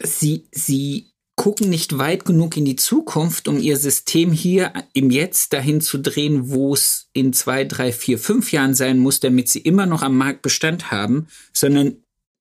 [0.02, 1.09] Sie, sie
[1.40, 5.96] gucken nicht weit genug in die Zukunft, um ihr System hier im Jetzt dahin zu
[5.96, 10.02] drehen, wo es in zwei, drei, vier, fünf Jahren sein muss, damit sie immer noch
[10.02, 11.96] am Markt Bestand haben, sondern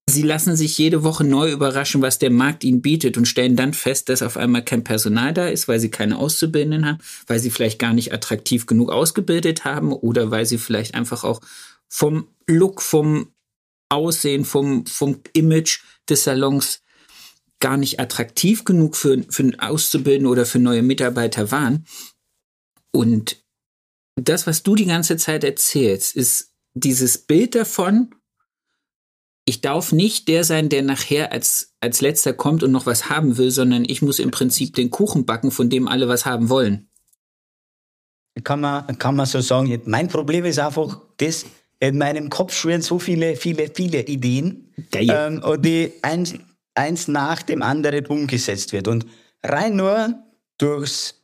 [0.09, 3.73] sie lassen sich jede Woche neu überraschen, was der Markt ihnen bietet und stellen dann
[3.73, 7.51] fest, dass auf einmal kein Personal da ist, weil sie keine Auszubildenden haben, weil sie
[7.51, 11.39] vielleicht gar nicht attraktiv genug ausgebildet haben oder weil sie vielleicht einfach auch
[11.87, 13.29] vom Look, vom
[13.87, 15.79] Aussehen, vom, vom Image
[16.09, 16.81] des Salons
[17.59, 21.85] gar nicht attraktiv genug für, für Auszubildende oder für neue Mitarbeiter waren.
[22.91, 23.43] Und
[24.15, 28.15] das, was du die ganze Zeit erzählst, ist dieses Bild davon,
[29.45, 33.37] ich darf nicht der sein, der nachher als, als letzter kommt und noch was haben
[33.37, 36.89] will, sondern ich muss im Prinzip den Kuchen backen, von dem alle was haben wollen.
[38.43, 39.81] Kann man, kann man so sagen.
[39.85, 41.45] Mein Problem ist einfach, das,
[41.79, 46.35] in meinem Kopf schwirren so viele, viele, viele Ideen, ähm, und die eins,
[46.75, 48.87] eins nach dem anderen umgesetzt wird.
[48.87, 49.05] Und
[49.43, 50.15] rein nur
[50.57, 51.23] durchs,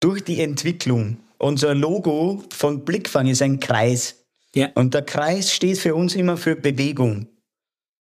[0.00, 1.18] durch die Entwicklung.
[1.38, 4.24] Unser Logo von Blickfang ist ein Kreis.
[4.54, 4.68] Ja.
[4.74, 7.28] Und der Kreis steht für uns immer für Bewegung.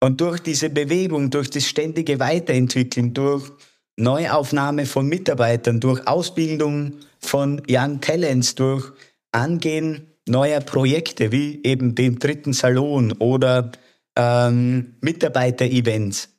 [0.02, 3.50] Und durch diese Bewegung, durch das ständige Weiterentwickeln, durch
[3.96, 8.92] Neuaufnahme von Mitarbeitern, durch Ausbildung von Young Talents, durch
[9.32, 13.72] Angehen neuer Projekte wie eben dem dritten Salon oder
[14.16, 16.29] ähm, Mitarbeiter-Events,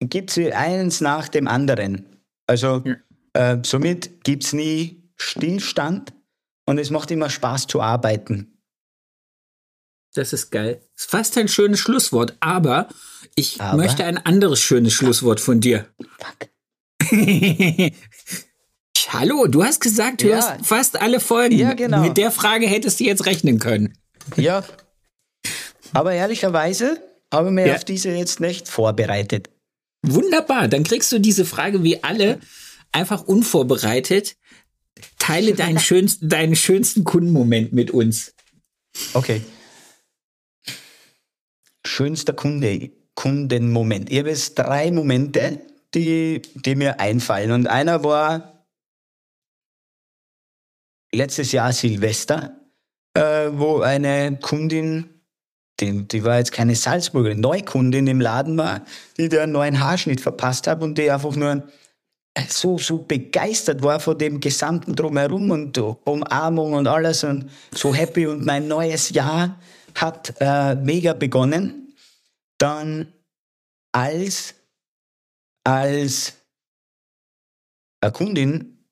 [0.00, 2.06] gibt es eins nach dem anderen.
[2.46, 3.52] Also ja.
[3.52, 6.12] äh, somit gibt es nie Stillstand
[6.66, 8.52] und es macht immer Spaß zu arbeiten.
[10.14, 10.80] Das ist geil.
[10.94, 12.88] Das ist fast ein schönes Schlusswort, aber
[13.34, 13.76] ich aber?
[13.76, 15.86] möchte ein anderes schönes Schlusswort von dir.
[16.18, 16.48] Fuck.
[19.08, 20.38] Hallo, du hast gesagt, du ja.
[20.38, 21.58] hast fast alle Folgen.
[21.58, 22.00] Ja, genau.
[22.00, 23.96] Mit der Frage hättest du jetzt rechnen können.
[24.36, 24.64] Ja.
[25.92, 27.00] Aber ehrlicherweise
[27.32, 27.76] habe ich mich ja.
[27.76, 29.50] auf diese jetzt nicht vorbereitet.
[30.06, 32.40] Wunderbar, dann kriegst du diese Frage wie alle
[32.92, 34.36] einfach unvorbereitet.
[35.18, 38.34] Teile deinen schönsten, deinen schönsten Kundenmoment mit uns.
[39.12, 39.42] Okay
[41.86, 44.10] schönster Kunde, Kundenmoment.
[44.10, 45.60] Ich habe jetzt drei Momente,
[45.94, 47.52] die, die mir einfallen.
[47.52, 48.66] Und einer war
[51.12, 52.60] letztes Jahr Silvester,
[53.14, 55.15] äh, wo eine Kundin,
[55.80, 58.82] die, die war jetzt keine Salzburgerin, Neukundin im Laden war,
[59.18, 61.64] die da einen neuen Haarschnitt verpasst hat und die einfach nur
[62.48, 68.26] so, so begeistert war von dem gesamten Drumherum und Umarmung und alles und so happy
[68.26, 69.58] und mein neues Jahr
[69.94, 71.94] hat äh, mega begonnen.
[72.58, 73.12] Dann
[73.92, 74.54] als,
[75.64, 76.34] als
[78.00, 78.86] eine Kundin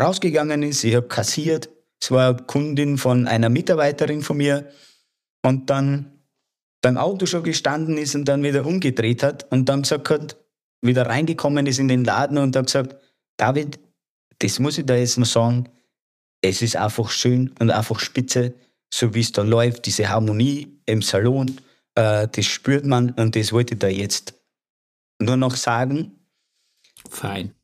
[0.00, 1.68] rausgegangen ist, ich habe kassiert,
[2.00, 4.70] es war eine Kundin von einer Mitarbeiterin von mir
[5.44, 6.10] und dann
[6.82, 10.36] beim Auto schon gestanden ist und dann wieder umgedreht hat und dann gesagt hat,
[10.82, 12.96] wieder reingekommen ist in den Laden und hat gesagt,
[13.36, 13.78] David,
[14.38, 15.68] das muss ich da jetzt mal sagen,
[16.42, 18.54] es ist einfach schön und einfach spitze,
[18.92, 21.58] so wie es da läuft, diese Harmonie im Salon.
[21.94, 24.34] Äh, das spürt man und das wollte ich da jetzt
[25.20, 26.12] nur noch sagen.
[27.08, 27.54] Fein.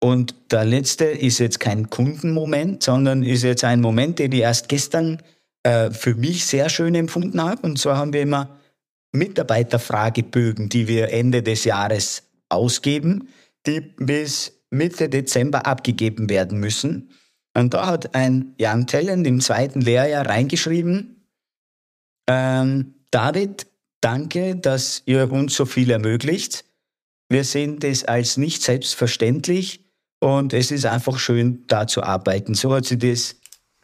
[0.00, 4.68] Und der letzte ist jetzt kein Kundenmoment, sondern ist jetzt ein Moment, den ich erst
[4.68, 5.22] gestern
[5.68, 7.60] äh, für mich sehr schön empfunden habe.
[7.60, 8.58] Und zwar haben wir immer
[9.12, 13.28] Mitarbeiterfragebögen, die wir Ende des Jahres ausgeben,
[13.66, 17.10] die bis Mitte Dezember abgegeben werden müssen.
[17.54, 21.26] Und da hat ein Jan Tellen im zweiten Lehrjahr reingeschrieben,
[22.30, 23.66] ähm, David,
[24.00, 26.64] danke, dass ihr uns so viel ermöglicht.
[27.28, 29.84] Wir sehen das als nicht selbstverständlich
[30.20, 32.54] und es ist einfach schön, da zu arbeiten.
[32.54, 33.36] So hat sie das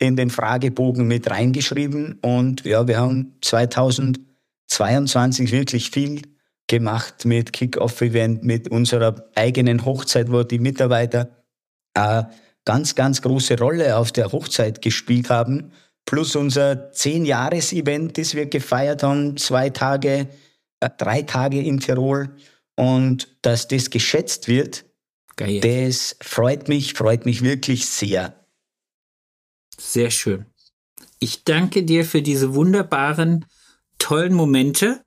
[0.05, 6.23] in den Fragebogen mit reingeschrieben und ja, wir haben 2022 wirklich viel
[6.67, 11.31] gemacht mit Kick-Off-Event, mit unserer eigenen Hochzeit, wo die Mitarbeiter
[11.95, 12.31] eine
[12.65, 15.73] ganz, ganz große Rolle auf der Hochzeit gespielt haben
[16.05, 20.29] plus unser Zehn-Jahres-Event, das wir gefeiert haben, zwei Tage,
[20.81, 22.37] äh, drei Tage in Tirol.
[22.77, 24.85] Und dass das geschätzt wird,
[25.37, 25.61] Geil.
[25.61, 28.35] das freut mich, freut mich wirklich sehr.
[29.79, 30.47] Sehr schön.
[31.21, 33.47] Ich danke dir für diese wunderbaren,
[33.99, 35.03] tollen Momente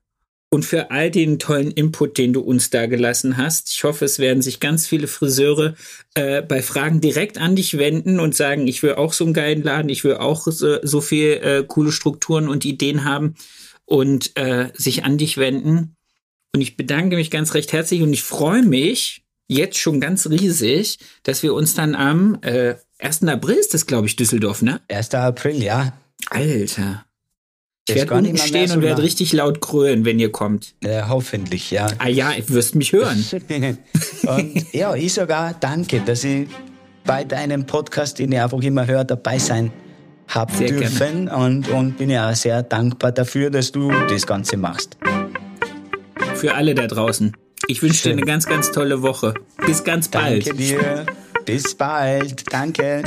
[0.50, 3.70] und für all den tollen Input, den du uns da gelassen hast.
[3.70, 5.74] Ich hoffe, es werden sich ganz viele Friseure
[6.14, 9.62] äh, bei Fragen direkt an dich wenden und sagen, ich will auch so einen geilen
[9.62, 13.34] Laden, ich will auch so, so viel äh, coole Strukturen und Ideen haben
[13.84, 15.96] und äh, sich an dich wenden.
[16.54, 20.98] Und ich bedanke mich ganz recht herzlich und ich freue mich jetzt schon ganz riesig,
[21.22, 23.22] dass wir uns dann am äh, 1.
[23.24, 24.80] April ist das, glaube ich, Düsseldorf, ne?
[24.88, 25.14] 1.
[25.14, 25.92] April, ja.
[26.30, 27.04] Alter.
[27.88, 30.74] Ich werde unten stehen so und werde richtig laut krölen, wenn ihr kommt.
[30.82, 31.86] Äh, hoffentlich, ja.
[31.98, 33.24] Ah ja, du wirst mich hören.
[34.26, 36.48] und ja, ich sogar danke, dass ich
[37.04, 39.72] bei deinem Podcast, den ich einfach immer höre, dabei sein
[40.26, 41.28] habe dürfen.
[41.28, 44.98] Und, und bin ja sehr dankbar dafür, dass du das Ganze machst.
[46.34, 47.34] Für alle da draußen.
[47.68, 49.34] Ich wünsche dir eine ganz, ganz tolle Woche.
[49.66, 50.46] Bis ganz bald.
[50.46, 51.06] Danke dir.
[51.48, 52.44] Bis bald.
[52.52, 53.02] Danke.